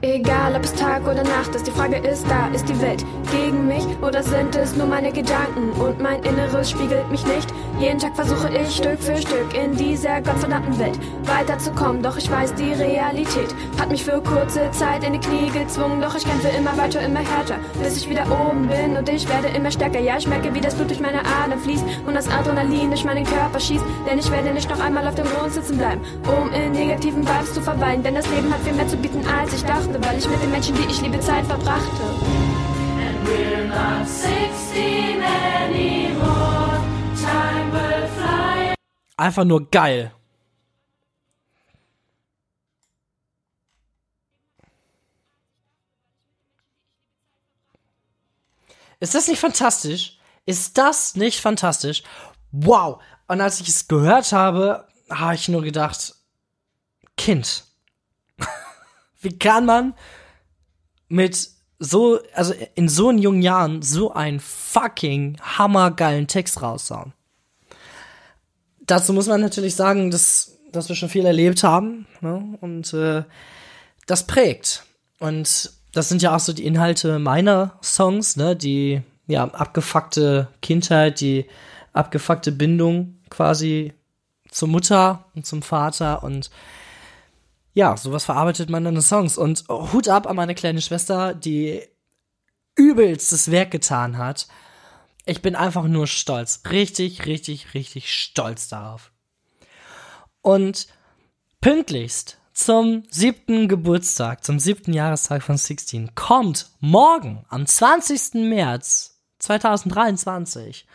Egal 0.03 0.53
ob 0.53 0.65
es 0.65 0.73
Tag 0.73 1.03
oder 1.03 1.23
Nacht 1.23 1.55
ist, 1.55 1.65
die 1.65 1.71
Frage 1.71 1.95
ist, 1.95 2.25
da 2.29 2.49
ist 2.53 2.67
die 2.67 2.81
Welt 2.81 3.05
gegen 3.31 3.67
mich 3.67 3.85
oder 4.01 4.21
sind 4.21 4.53
es 4.53 4.75
nur 4.75 4.85
meine 4.85 5.13
Gedanken? 5.13 5.71
Und 5.81 6.01
mein 6.01 6.21
Inneres 6.23 6.71
spiegelt 6.71 7.09
mich 7.09 7.25
nicht. 7.25 7.47
Jeden 7.79 7.99
Tag 7.99 8.13
versuche 8.13 8.49
ich 8.49 8.75
Stück 8.75 8.99
für 8.99 9.15
Stück 9.15 9.53
in 9.55 9.77
dieser 9.77 10.19
gottverdammten 10.19 10.77
Welt 10.77 10.99
weiterzukommen, 11.23 12.03
doch 12.03 12.17
ich 12.17 12.29
weiß, 12.29 12.53
die 12.55 12.73
Realität 12.73 13.55
hat 13.79 13.89
mich 13.89 14.03
für 14.03 14.21
kurze 14.21 14.69
Zeit 14.71 15.05
in 15.05 15.13
die 15.13 15.19
Knie 15.19 15.49
gezwungen, 15.49 16.01
doch 16.01 16.15
ich 16.15 16.25
kämpfe 16.25 16.49
immer 16.49 16.77
weiter, 16.77 16.99
immer 16.99 17.21
härter, 17.21 17.55
bis 17.81 17.95
ich 17.95 18.09
wieder 18.09 18.25
oben 18.29 18.67
bin. 18.67 18.97
Und 18.97 19.07
ich 19.07 19.27
werde 19.29 19.47
immer 19.55 19.71
stärker. 19.71 20.01
Ja, 20.01 20.17
ich 20.17 20.27
merke, 20.27 20.53
wie 20.53 20.59
das 20.59 20.75
Blut 20.75 20.89
durch 20.89 20.99
meine 20.99 21.19
Adern 21.19 21.59
fließt 21.59 21.85
und 22.05 22.13
das 22.13 22.27
Adrenalin 22.27 22.89
durch 22.89 23.05
meinen 23.05 23.23
Körper 23.23 23.57
schießt, 23.57 23.85
denn 24.05 24.19
ich 24.19 24.29
werde 24.29 24.51
nicht 24.51 24.69
noch 24.69 24.81
einmal 24.81 25.07
auf 25.07 25.15
dem 25.15 25.27
Grund 25.27 25.53
sitzen 25.53 25.77
bleiben, 25.77 26.01
um 26.27 26.51
in 26.51 26.73
negativen 26.73 27.25
Vibes 27.25 27.53
zu 27.53 27.61
verweilen, 27.61 28.03
denn 28.03 28.15
das 28.15 28.29
Leben 28.29 28.53
hat 28.53 28.59
viel 28.65 28.73
mehr 28.73 28.87
zu 28.89 28.97
bieten, 28.97 29.21
als 29.25 29.53
ich 29.53 29.63
dachte 29.63 29.92
weil 30.01 30.17
ich 30.17 30.27
mit 30.27 30.41
den 30.41 30.51
Menschen, 30.51 30.75
die 30.75 30.85
ich 30.89 31.01
liebe, 31.01 31.19
Zeit 31.19 31.45
verbrachte. 31.45 32.03
And 32.99 33.27
we're 33.27 33.67
not 33.67 34.07
16 34.07 35.21
anymore. 35.21 36.63
einfach 39.23 39.45
nur 39.45 39.69
geil. 39.69 40.13
Ist 48.99 49.15
das 49.15 49.27
nicht 49.27 49.39
fantastisch? 49.39 50.17
Ist 50.45 50.77
das 50.77 51.15
nicht 51.15 51.41
fantastisch? 51.41 52.03
Wow! 52.51 53.01
Und 53.27 53.41
als 53.41 53.59
ich 53.59 53.67
es 53.67 53.87
gehört 53.87 54.31
habe, 54.31 54.87
habe 55.09 55.35
ich 55.35 55.49
nur 55.49 55.61
gedacht, 55.61 56.15
Kind, 57.17 57.65
wie 59.23 59.37
kann 59.37 59.65
man 59.65 59.93
mit 61.07 61.49
so, 61.79 62.19
also 62.33 62.53
in 62.75 62.87
so 62.87 63.11
jungen 63.11 63.41
Jahren 63.41 63.81
so 63.81 64.13
einen 64.13 64.39
fucking 64.39 65.37
hammergeilen 65.41 66.27
Text 66.27 66.61
raushauen? 66.61 67.13
Dazu 68.85 69.13
muss 69.13 69.27
man 69.27 69.41
natürlich 69.41 69.75
sagen, 69.75 70.11
dass, 70.11 70.57
dass 70.71 70.89
wir 70.89 70.95
schon 70.95 71.09
viel 71.09 71.25
erlebt 71.25 71.63
haben 71.63 72.05
ne? 72.21 72.57
und 72.61 72.93
äh, 72.93 73.23
das 74.07 74.27
prägt. 74.27 74.83
Und 75.19 75.71
das 75.93 76.09
sind 76.09 76.21
ja 76.21 76.35
auch 76.35 76.39
so 76.39 76.53
die 76.53 76.65
Inhalte 76.65 77.19
meiner 77.19 77.77
Songs, 77.81 78.35
ne, 78.35 78.55
die 78.55 79.01
ja 79.27 79.45
abgefuckte 79.45 80.49
Kindheit, 80.61 81.21
die 81.21 81.45
abgefuckte 81.93 82.51
Bindung 82.51 83.19
quasi 83.29 83.93
zur 84.49 84.67
Mutter 84.67 85.25
und 85.35 85.45
zum 85.45 85.61
Vater 85.61 86.23
und 86.23 86.49
ja, 87.73 87.97
sowas 87.97 88.25
verarbeitet 88.25 88.69
man 88.69 88.85
in 88.85 88.95
den 88.95 89.01
Songs 89.01 89.37
und 89.37 89.65
Hut 89.67 90.07
ab 90.07 90.27
an 90.27 90.35
meine 90.35 90.55
kleine 90.55 90.81
Schwester, 90.81 91.33
die 91.33 91.81
übelstes 92.75 93.51
Werk 93.51 93.71
getan 93.71 94.17
hat. 94.17 94.47
Ich 95.25 95.41
bin 95.41 95.55
einfach 95.55 95.85
nur 95.85 96.07
stolz, 96.07 96.61
richtig, 96.69 97.25
richtig, 97.25 97.73
richtig 97.73 98.13
stolz 98.13 98.67
darauf. 98.67 99.11
Und 100.41 100.87
pünktlichst 101.61 102.37
zum 102.53 103.03
siebten 103.09 103.67
Geburtstag, 103.67 104.43
zum 104.43 104.59
siebten 104.59 104.93
Jahrestag 104.93 105.41
von 105.41 105.57
16, 105.57 106.13
kommt 106.13 106.69
morgen 106.79 107.45
am 107.49 107.65
20. 107.65 108.35
März 108.49 109.19
2023 109.39 110.85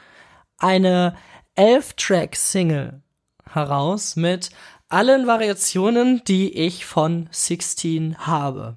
eine 0.59 1.17
Elf-Track-Single 1.55 3.03
heraus 3.51 4.15
mit 4.15 4.51
allen 4.89 5.27
Variationen, 5.27 6.23
die 6.27 6.53
ich 6.53 6.85
von 6.85 7.29
16 7.31 8.27
habe. 8.27 8.77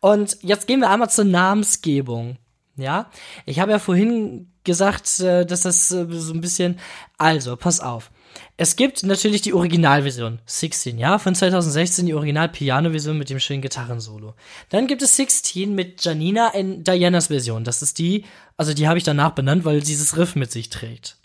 Und 0.00 0.38
jetzt 0.42 0.66
gehen 0.66 0.80
wir 0.80 0.90
einmal 0.90 1.10
zur 1.10 1.24
Namensgebung. 1.24 2.36
Ja, 2.76 3.10
ich 3.46 3.60
habe 3.60 3.72
ja 3.72 3.78
vorhin 3.78 4.52
gesagt, 4.64 5.20
äh, 5.20 5.46
dass 5.46 5.62
das 5.62 5.90
äh, 5.92 6.06
so 6.10 6.34
ein 6.34 6.40
bisschen. 6.40 6.78
Also, 7.18 7.56
pass 7.56 7.80
auf. 7.80 8.10
Es 8.56 8.76
gibt 8.76 9.02
natürlich 9.04 9.42
die 9.42 9.54
Originalversion 9.54 10.40
16, 10.46 10.98
ja, 10.98 11.18
von 11.18 11.34
2016 11.34 12.06
die 12.06 12.14
Original-Piano-Version 12.14 13.16
mit 13.16 13.30
dem 13.30 13.38
schönen 13.38 13.62
Gitarrensolo. 13.62 14.34
Dann 14.70 14.86
gibt 14.86 15.02
es 15.02 15.16
16 15.16 15.74
mit 15.74 16.04
Janina 16.04 16.48
in 16.48 16.84
Dianas 16.84 17.28
Version. 17.28 17.64
Das 17.64 17.82
ist 17.82 17.98
die, 17.98 18.24
also 18.56 18.74
die 18.74 18.88
habe 18.88 18.98
ich 18.98 19.04
danach 19.04 19.30
benannt, 19.30 19.64
weil 19.64 19.80
dieses 19.80 20.16
Riff 20.16 20.34
mit 20.36 20.50
sich 20.50 20.68
trägt. 20.68 21.16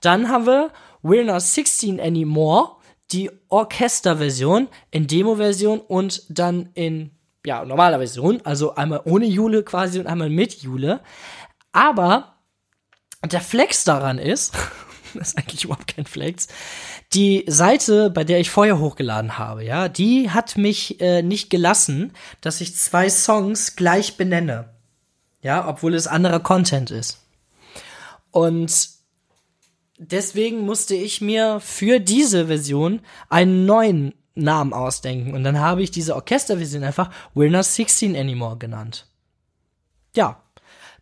Dann 0.00 0.28
haben 0.28 0.46
wir 0.46 0.70
We're 1.02 1.24
Not 1.24 1.42
16 1.42 2.00
Anymore, 2.00 2.76
die 3.12 3.30
Orchesterversion 3.48 4.68
in 4.90 5.06
Demo-Version 5.06 5.80
und 5.80 6.22
dann 6.28 6.70
in 6.74 7.10
ja, 7.44 7.64
normaler 7.64 7.98
Version, 7.98 8.40
also 8.44 8.74
einmal 8.74 9.00
ohne 9.04 9.26
Jule 9.26 9.62
quasi 9.62 9.98
und 9.98 10.06
einmal 10.06 10.28
mit 10.28 10.62
Jule. 10.62 11.00
Aber 11.72 12.34
der 13.24 13.40
Flex 13.40 13.84
daran 13.84 14.18
ist, 14.18 14.54
das 15.14 15.28
ist 15.28 15.38
eigentlich 15.38 15.64
überhaupt 15.64 15.88
kein 15.88 16.04
Flex. 16.04 16.48
Die 17.14 17.44
Seite, 17.46 18.10
bei 18.10 18.24
der 18.24 18.40
ich 18.40 18.50
vorher 18.50 18.78
hochgeladen 18.78 19.38
habe, 19.38 19.64
ja, 19.64 19.88
die 19.88 20.30
hat 20.30 20.58
mich 20.58 21.00
äh, 21.00 21.22
nicht 21.22 21.48
gelassen, 21.48 22.12
dass 22.42 22.60
ich 22.60 22.76
zwei 22.76 23.08
Songs 23.08 23.76
gleich 23.76 24.16
benenne. 24.16 24.68
Ja, 25.40 25.66
obwohl 25.68 25.94
es 25.94 26.06
anderer 26.06 26.40
Content 26.40 26.90
ist. 26.90 27.22
Und 28.30 28.97
deswegen 29.98 30.60
musste 30.64 30.94
ich 30.94 31.20
mir 31.20 31.60
für 31.60 32.00
diese 32.00 32.46
Version 32.46 33.00
einen 33.28 33.66
neuen 33.66 34.14
Namen 34.34 34.72
ausdenken. 34.72 35.34
Und 35.34 35.44
dann 35.44 35.58
habe 35.58 35.82
ich 35.82 35.90
diese 35.90 36.14
Orchesterversion 36.14 36.84
einfach 36.84 37.10
We're 37.34 37.50
Not 37.50 37.64
16 37.64 38.16
Anymore 38.16 38.56
genannt. 38.56 39.06
Ja, 40.14 40.42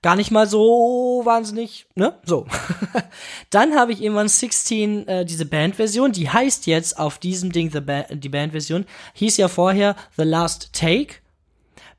gar 0.02 0.16
nicht 0.16 0.30
mal 0.30 0.46
so 0.46 1.22
wahnsinnig, 1.24 1.86
ne? 1.94 2.18
So. 2.24 2.46
Dann 3.50 3.74
habe 3.74 3.92
ich 3.92 4.02
irgendwann 4.02 4.28
16 4.28 5.08
äh, 5.08 5.24
diese 5.24 5.46
Bandversion, 5.46 6.12
die 6.12 6.28
heißt 6.28 6.66
jetzt 6.66 6.98
auf 6.98 7.18
diesem 7.18 7.52
Ding 7.52 7.70
the 7.70 7.80
ba 7.80 8.02
die 8.10 8.28
Bandversion, 8.28 8.84
hieß 9.14 9.36
ja 9.36 9.48
vorher 9.48 9.96
The 10.16 10.24
Last 10.24 10.72
Take, 10.72 11.16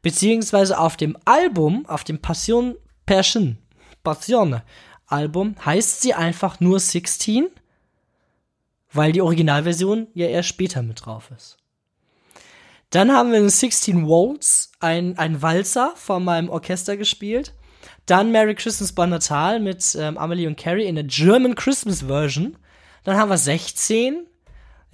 beziehungsweise 0.01 0.79
auf 0.79 0.97
dem 0.97 1.17
Album, 1.25 1.85
auf 1.87 2.03
dem 2.03 2.19
Passion 2.19 2.75
Passion 3.05 3.57
Passion 4.03 4.61
Album 5.07 5.55
heißt 5.65 6.01
sie 6.01 6.13
einfach 6.13 6.59
nur 6.59 6.79
16, 6.79 7.47
weil 8.91 9.11
die 9.11 9.21
Originalversion 9.21 10.07
ja 10.13 10.27
erst 10.27 10.49
später 10.49 10.83
mit 10.83 11.05
drauf 11.05 11.31
ist. 11.35 11.57
Dann 12.89 13.11
haben 13.11 13.31
wir 13.31 13.39
in 13.39 13.49
16 13.49 14.07
Volts 14.07 14.71
ein, 14.79 15.17
ein 15.17 15.41
Walzer 15.41 15.93
von 15.95 16.23
meinem 16.23 16.49
Orchester 16.49 16.95
gespielt. 16.95 17.53
Dann 18.05 18.31
Merry 18.31 18.55
Christmas 18.55 18.93
Bon 18.93 19.09
Natal 19.09 19.59
mit 19.59 19.95
ähm, 19.99 20.17
Amelie 20.17 20.47
und 20.47 20.57
Carrie 20.57 20.85
in 20.85 20.95
der 20.95 21.03
German 21.03 21.55
Christmas 21.55 22.03
Version. 22.03 22.57
Dann 23.03 23.17
haben 23.17 23.29
wir 23.29 23.37
16, 23.37 24.25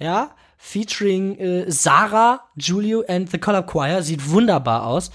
ja, 0.00 0.34
featuring 0.56 1.36
äh, 1.38 1.70
Sarah, 1.70 2.40
Julio 2.56 3.04
and 3.06 3.30
the 3.30 3.38
Color 3.38 3.62
Choir. 3.62 4.02
Sieht 4.02 4.28
wunderbar 4.30 4.86
aus. 4.86 5.12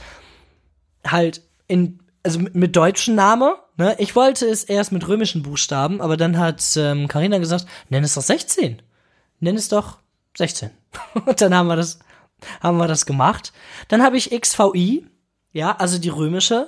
Halt 1.06 1.41
in, 1.68 2.00
also 2.24 2.39
mit, 2.39 2.76
deutschen 2.76 3.15
Name. 3.15 3.55
Ne? 3.78 3.95
Ich 3.99 4.15
wollte 4.15 4.45
es 4.45 4.63
erst 4.63 4.91
mit 4.91 5.07
römischen 5.07 5.43
Buchstaben, 5.43 6.01
aber 6.01 6.17
dann 6.17 6.38
hat 6.38 6.63
ähm, 6.78 7.07
Carina 7.07 7.38
gesagt, 7.38 7.65
nenn 7.89 8.03
es 8.03 8.15
doch 8.15 8.22
16. 8.22 8.82
Nenn 9.39 9.55
es 9.55 9.70
doch 9.70 9.99
16. 10.38 10.72
und 11.26 11.41
dann 11.41 11.55
haben 11.55 11.67
wir 11.67 11.76
das, 11.76 11.99
haben 12.61 12.78
wir 12.78 12.88
das 12.88 13.05
gemacht. 13.05 13.53
Dann 13.88 14.03
habe 14.03 14.17
ich 14.17 14.30
XVI, 14.30 15.05
ja, 15.51 15.76
also 15.76 15.97
die 15.97 16.09
römische 16.09 16.67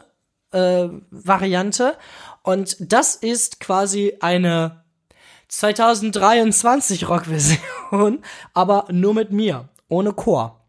äh, 0.52 0.88
Variante. 1.10 1.98
Und 2.44 2.78
das 2.80 3.16
ist 3.16 3.60
quasi 3.60 4.18
eine 4.22 4.84
2023 5.50 7.10
Rockversion, 7.10 8.24
aber 8.54 8.86
nur 8.90 9.14
mit 9.14 9.32
mir, 9.32 9.68
ohne 9.90 10.14
Chor. 10.14 10.61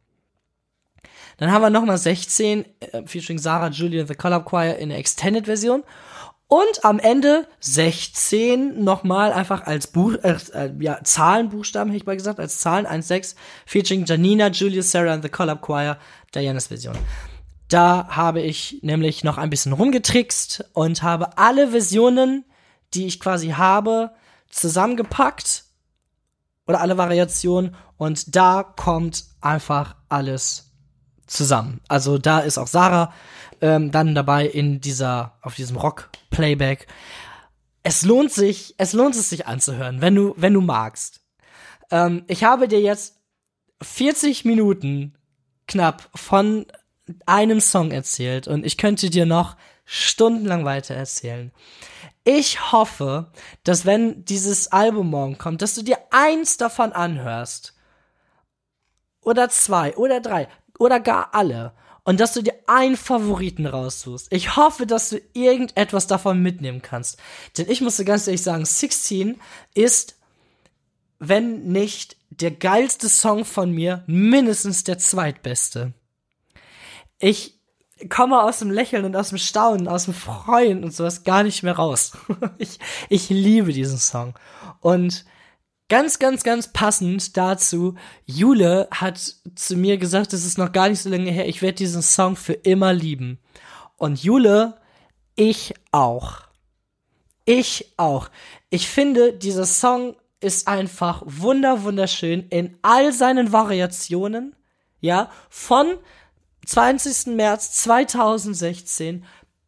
Dann 1.43 1.51
haben 1.51 1.63
wir 1.63 1.71
nochmal 1.71 1.99
16, 1.99 2.65
äh, 2.79 3.03
featuring 3.05 3.37
Sarah, 3.37 3.67
Julian, 3.67 4.07
The 4.07 4.15
Color 4.15 4.45
Choir 4.45 4.77
in 4.77 4.91
der 4.91 4.99
Extended 4.99 5.47
Version. 5.47 5.83
Und 6.47 6.85
am 6.85 7.01
Ende 7.01 7.49
16 7.59 8.85
nochmal 8.85 9.33
einfach 9.33 9.67
als 9.67 9.89
Buch, 9.89 10.15
äh, 10.23 10.37
äh, 10.53 10.73
ja, 10.79 11.01
Zahlenbuchstaben, 11.03 11.91
hätte 11.91 12.01
ich 12.01 12.07
mal 12.07 12.17
gesagt, 12.17 12.39
als 12.39 12.61
Zahlen 12.61 12.87
1,6, 12.87 13.35
featuring 13.67 14.05
Janina, 14.05 14.51
Julius, 14.51 14.93
Sarah 14.93 15.15
and 15.15 15.25
the 15.25 15.29
Collab 15.29 15.63
Choir, 15.63 15.99
Dianas 16.33 16.69
Version. 16.69 16.97
Da 17.67 18.07
habe 18.09 18.41
ich 18.41 18.79
nämlich 18.83 19.25
noch 19.25 19.37
ein 19.37 19.51
bisschen 19.51 19.73
rumgetrickst 19.73 20.67
und 20.75 21.03
habe 21.03 21.39
alle 21.39 21.71
Versionen, 21.71 22.45
die 22.95 23.09
ich 23.09 23.19
quasi 23.19 23.49
habe, 23.49 24.13
zusammengepackt 24.49 25.65
oder 26.69 26.81
alle 26.81 26.99
Variationen 26.99 27.75
und 27.97 28.37
da 28.37 28.63
kommt 28.63 29.25
einfach 29.41 29.97
alles 30.09 30.72
zusammen. 31.33 31.81
Also 31.89 32.19
da 32.19 32.41
ist 32.41 32.59
auch 32.59 32.67
Sarah 32.67 33.13
ähm, 33.61 33.91
dann 33.91 34.15
dabei 34.15 34.47
in 34.47 34.81
dieser 34.81 35.39
auf 35.43 35.55
diesem 35.55 35.77
Rock 35.77 36.11
Playback. 36.31 36.87
Es 37.83 38.03
lohnt 38.03 38.33
sich, 38.33 38.75
es 38.79 38.93
lohnt 38.93 39.17
es 39.17 39.31
sich 39.31 39.47
anzuhören, 39.47 40.01
wenn 40.01 40.15
du 40.15 40.35
wenn 40.37 40.55
du 40.55 40.61
magst. 40.61 41.21
Ähm, 41.91 42.25
ich 42.29 42.45
habe 42.45 42.69
dir 42.69 42.81
jetzt 42.81 43.17
40 43.83 44.45
Minuten 44.45 45.15
knapp 45.67 46.09
von 46.15 46.67
einem 47.27 47.61
Song 47.61 47.91
erzählt 47.91 48.47
und 48.47 48.65
ich 48.65 48.77
könnte 48.77 49.11
dir 49.11 49.27
noch 49.27 49.57
stundenlang 49.85 50.65
weiter 50.65 50.95
erzählen. 50.95 51.53
Ich 52.25 52.73
hoffe, 52.73 53.33
dass 53.65 53.85
wenn 53.85 54.25
dieses 54.25 54.71
Album 54.71 55.11
morgen 55.11 55.39
kommt, 55.39 55.61
dass 55.61 55.75
du 55.75 55.83
dir 55.83 55.99
eins 56.11 56.57
davon 56.57 56.93
anhörst. 56.93 57.75
Oder 59.23 59.49
zwei, 59.49 59.97
oder 59.97 60.21
drei, 60.21 60.49
oder 60.79 61.01
gar 61.01 61.35
alle. 61.35 61.73
Und 62.05 62.19
dass 62.19 62.35
du 62.35 62.43
dir 62.43 62.55
einen 62.67 62.97
Favoriten 62.97 63.67
raussuchst. 63.67 64.27
Ich 64.31 64.57
hoffe, 64.57 64.87
dass 64.87 65.11
du 65.11 65.21
irgendetwas 65.35 66.09
davon 66.09 66.43
mitnehmen 66.43 66.83
kannst. 66.83 67.19
Denn 67.57 67.71
ich 67.71 67.81
muss 67.81 67.97
dir 67.97 68.05
ganz 68.05 68.27
ehrlich 68.27 68.43
sagen, 68.43 68.65
16 68.65 69.41
ist, 69.75 70.17
wenn 71.21 71.63
nicht 71.69 72.17
der 72.31 72.51
geilste 72.51 73.09
Song 73.09 73.45
von 73.45 73.71
mir, 73.71 74.03
mindestens 74.09 74.83
der 74.83 74.99
zweitbeste 74.99 75.93
ich 77.23 77.61
komme 78.11 78.43
aus 78.43 78.59
dem 78.59 78.71
Lächeln 78.71 79.05
und 79.05 79.17
aus 79.17 79.29
dem 79.29 79.39
Staunen, 79.39 79.87
aus 79.87 80.07
dem 80.07 80.15
Freuen 80.15 80.83
und 80.83 80.93
sowas 80.93 81.23
gar 81.23 81.45
nicht 81.45 81.63
mehr 81.63 81.77
raus. 81.77 82.13
ich, 82.59 82.81
ich 83.09 83.31
liebe 83.31 83.73
diesen 83.73 83.99
Song. 83.99 84.35
Und 84.81 85.25
Ganz, 85.93 86.19
ganz, 86.19 86.43
ganz 86.43 86.69
passend 86.69 87.37
dazu, 87.37 87.97
Jule 88.25 88.89
hat 88.91 89.19
zu 89.55 89.77
mir 89.77 89.99
gesagt, 89.99 90.33
es 90.33 90.47
ist 90.47 90.57
noch 90.57 90.73
gar 90.73 90.89
nicht 90.89 91.03
so 91.03 91.11
lange 91.11 91.31
her, 91.31 91.47
ich 91.47 91.61
werde 91.61 91.75
diesen 91.75 92.01
Song 92.01 92.35
für 92.35 92.55
immer 92.55 92.95
lieben. 92.95 93.39
Und 93.99 94.25
Jule, 94.25 94.81
ich 95.37 95.75
auch. 95.91 96.45
Ich 97.45 97.93
auch. 97.99 98.31
Ich 98.71 98.89
finde, 98.89 99.35
dieser 99.35 99.67
Song 99.67 100.17
ist 100.41 100.67
einfach 100.67 101.25
wunder, 101.27 101.83
wunderschön 101.83 102.47
in 102.49 102.79
all 102.81 103.13
seinen 103.13 103.53
Variationen. 103.53 104.57
Ja, 105.03 105.31
von 105.51 105.99
20. 106.65 107.37
März 107.37 107.73
2016 107.83 109.27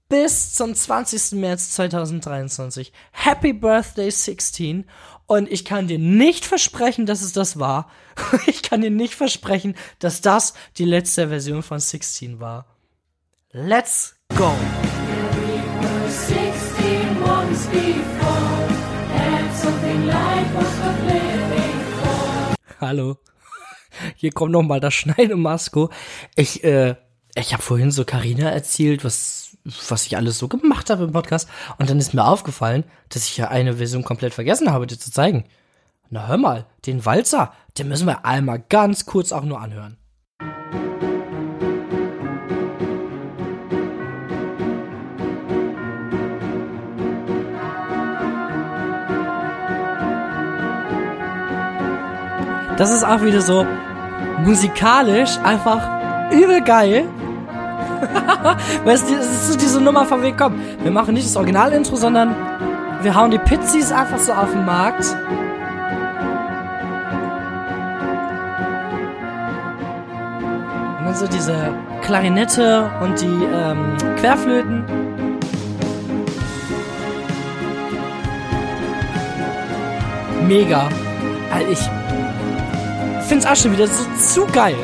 bis 0.09 0.55
zum 0.55 0.75
20. 0.75 1.33
März 1.41 1.71
2023. 1.73 2.93
Happy 3.13 3.53
Birthday 3.53 4.11
16. 4.11 4.85
Und 5.27 5.51
ich 5.51 5.65
kann 5.65 5.89
dir 5.89 5.99
nicht 5.99 6.45
versprechen, 6.45 7.07
dass 7.07 7.23
es 7.23 7.33
das 7.33 7.59
war. 7.59 7.91
Ich 8.47 8.63
kann 8.63 8.81
dir 8.81 8.91
nicht 8.91 9.15
versprechen, 9.15 9.75
dass 9.99 10.21
das 10.21 10.55
die 10.79 10.85
letzte 10.85 11.29
Version 11.29 11.63
von 11.63 11.81
16 11.81 12.41
war. 12.41 12.67
Let's 13.51 14.17
go! 14.37 14.53
16 16.09 17.23
once 17.23 17.67
before, 17.67 18.69
had 19.13 19.53
something 19.57 20.07
like 20.07 20.55
was 20.55 20.79
worth 20.81 21.03
living 21.07 21.81
for. 22.03 22.55
Hallo. 22.81 23.19
Hier 24.17 24.33
kommt 24.33 24.53
noch 24.53 24.63
mal 24.63 24.81
das 24.81 24.95
Schneidemasko. 24.95 25.91
Ich, 26.37 26.63
äh, 26.65 26.97
ich 27.35 27.53
habe 27.53 27.63
vorhin 27.63 27.91
so 27.91 28.05
Karina 28.05 28.51
erzählt, 28.51 29.05
was, 29.05 29.44
was 29.65 30.07
ich 30.07 30.17
alles 30.17 30.39
so 30.39 30.49
gemacht 30.49 30.91
habe 30.91 31.05
im 31.05 31.13
Podcast. 31.13 31.49
Und 31.79 31.89
dann 31.89 31.99
ist 31.99 32.15
mir 32.15 32.25
aufgefallen, 32.25 32.85
dass 33.09 33.25
ich 33.25 33.37
ja 33.37 33.49
eine 33.49 33.79
Version 33.79 34.05
komplett 34.05 34.35
vergessen 34.35 34.71
habe, 34.71 34.87
dir 34.87 34.99
zu 34.99 35.11
zeigen. 35.11 35.45
Na 36.11 36.29
hör 36.29 36.37
mal, 36.37 36.67
den 36.87 37.05
Walzer, 37.05 37.53
den 37.79 37.89
müssen 37.89 38.07
wir 38.07 38.25
einmal 38.25 38.63
ganz 38.69 39.07
kurz 39.07 39.33
auch 39.33 39.45
nur 39.45 39.61
anhören. 39.61 39.97
Das 52.77 52.91
ist 52.91 53.05
auch 53.05 53.23
wieder 53.23 53.41
so 53.41 53.65
musikalisch 54.41 55.39
einfach 55.39 56.33
übel 56.33 56.61
geil. 56.61 57.09
weißt 58.85 59.11
du, 59.11 59.15
es 59.15 59.27
ist 59.27 59.53
so 59.53 59.59
diese 59.59 59.81
Nummer 59.81 60.05
von 60.05 60.23
wegen, 60.23 60.37
komm, 60.37 60.55
wir 60.83 60.91
machen 60.91 61.15
nicht 61.15 61.27
das 61.27 61.37
Originalintro, 61.37 61.97
sondern 61.97 62.35
wir 63.03 63.15
hauen 63.15 63.31
die 63.31 63.39
Pizzis 63.39 63.93
einfach 63.93 64.19
so 64.19 64.33
auf 64.33 64.51
den 64.51 64.65
Markt. 64.65 65.05
Und 70.99 71.05
dann 71.05 71.15
so 71.15 71.27
diese 71.27 71.75
Klarinette 72.03 72.91
und 73.01 73.21
die 73.21 73.27
ähm, 73.27 73.97
Querflöten. 74.17 74.85
Mega. 80.47 80.89
Also 81.53 81.71
ich 81.71 81.91
find's 83.29 83.47
auch 83.47 83.57
schon 83.57 83.73
wieder 83.73 83.87
so 83.87 84.05
zu 84.19 84.47
geil. 84.53 84.77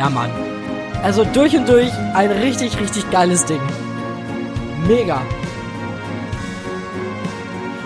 Ja, 0.00 0.08
Mann. 0.08 0.30
Also 1.02 1.26
durch 1.26 1.54
und 1.54 1.68
durch 1.68 1.92
ein 2.14 2.30
richtig, 2.30 2.80
richtig 2.80 3.10
geiles 3.10 3.44
Ding. 3.44 3.60
Mega. 4.88 5.20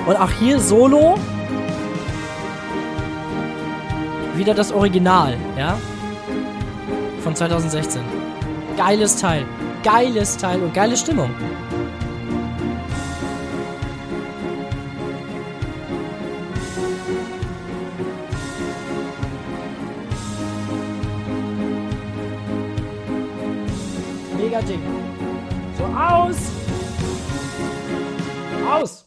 Und 0.07 0.15
auch 0.15 0.31
hier 0.31 0.61
Solo. 0.61 1.17
Wieder 4.37 4.55
das 4.55 4.71
Original, 4.71 5.37
ja? 5.59 5.77
Von 7.25 7.35
2016. 7.35 8.01
Geiles 8.77 9.17
Teil. 9.17 9.45
Geiles 9.83 10.37
Teil 10.37 10.63
und 10.63 10.73
geile 10.73 10.97
Stimmung. 10.97 11.31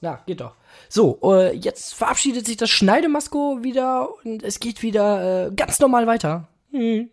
Na, 0.07 0.21
geht 0.25 0.39
doch. 0.39 0.53
So, 0.87 1.19
äh, 1.21 1.53
jetzt 1.53 1.93
verabschiedet 1.93 2.45
sich 2.45 2.55
das 2.55 2.69
Schneidemasko 2.69 3.61
wieder 3.61 4.07
und 4.23 4.41
es 4.41 4.61
geht 4.61 4.81
wieder 4.81 5.47
äh, 5.47 5.51
ganz 5.51 5.81
normal 5.81 6.07
weiter. 6.07 6.47
Hm. 6.71 7.09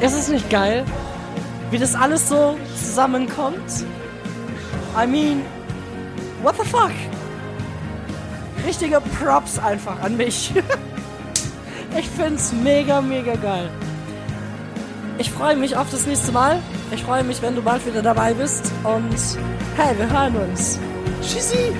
Ist 0.00 0.14
es 0.14 0.28
nicht 0.28 0.48
geil, 0.50 0.84
wie 1.70 1.78
das 1.78 1.94
alles 1.94 2.28
so 2.28 2.56
zusammenkommt? 2.76 3.84
I 4.96 5.06
mean, 5.06 5.42
what 6.42 6.56
the 6.56 6.64
fuck? 6.64 6.92
Richtige 8.66 9.00
Props 9.18 9.58
einfach 9.58 10.00
an 10.02 10.16
mich. 10.16 10.52
ich 11.98 12.08
find's 12.08 12.52
mega, 12.52 13.00
mega 13.00 13.34
geil. 13.36 13.70
Ich 15.18 15.30
freue 15.30 15.56
mich 15.56 15.76
auf 15.76 15.90
das 15.90 16.06
nächste 16.06 16.32
Mal. 16.32 16.60
Ich 16.92 17.04
freue 17.04 17.22
mich, 17.22 17.42
wenn 17.42 17.54
du 17.54 17.62
bald 17.62 17.86
wieder 17.86 18.02
dabei 18.02 18.34
bist. 18.34 18.72
Und 18.84 19.16
hey, 19.76 19.96
wir 19.98 20.10
hören 20.10 20.36
uns. 20.36 20.78
Tschüssi! 21.22 21.74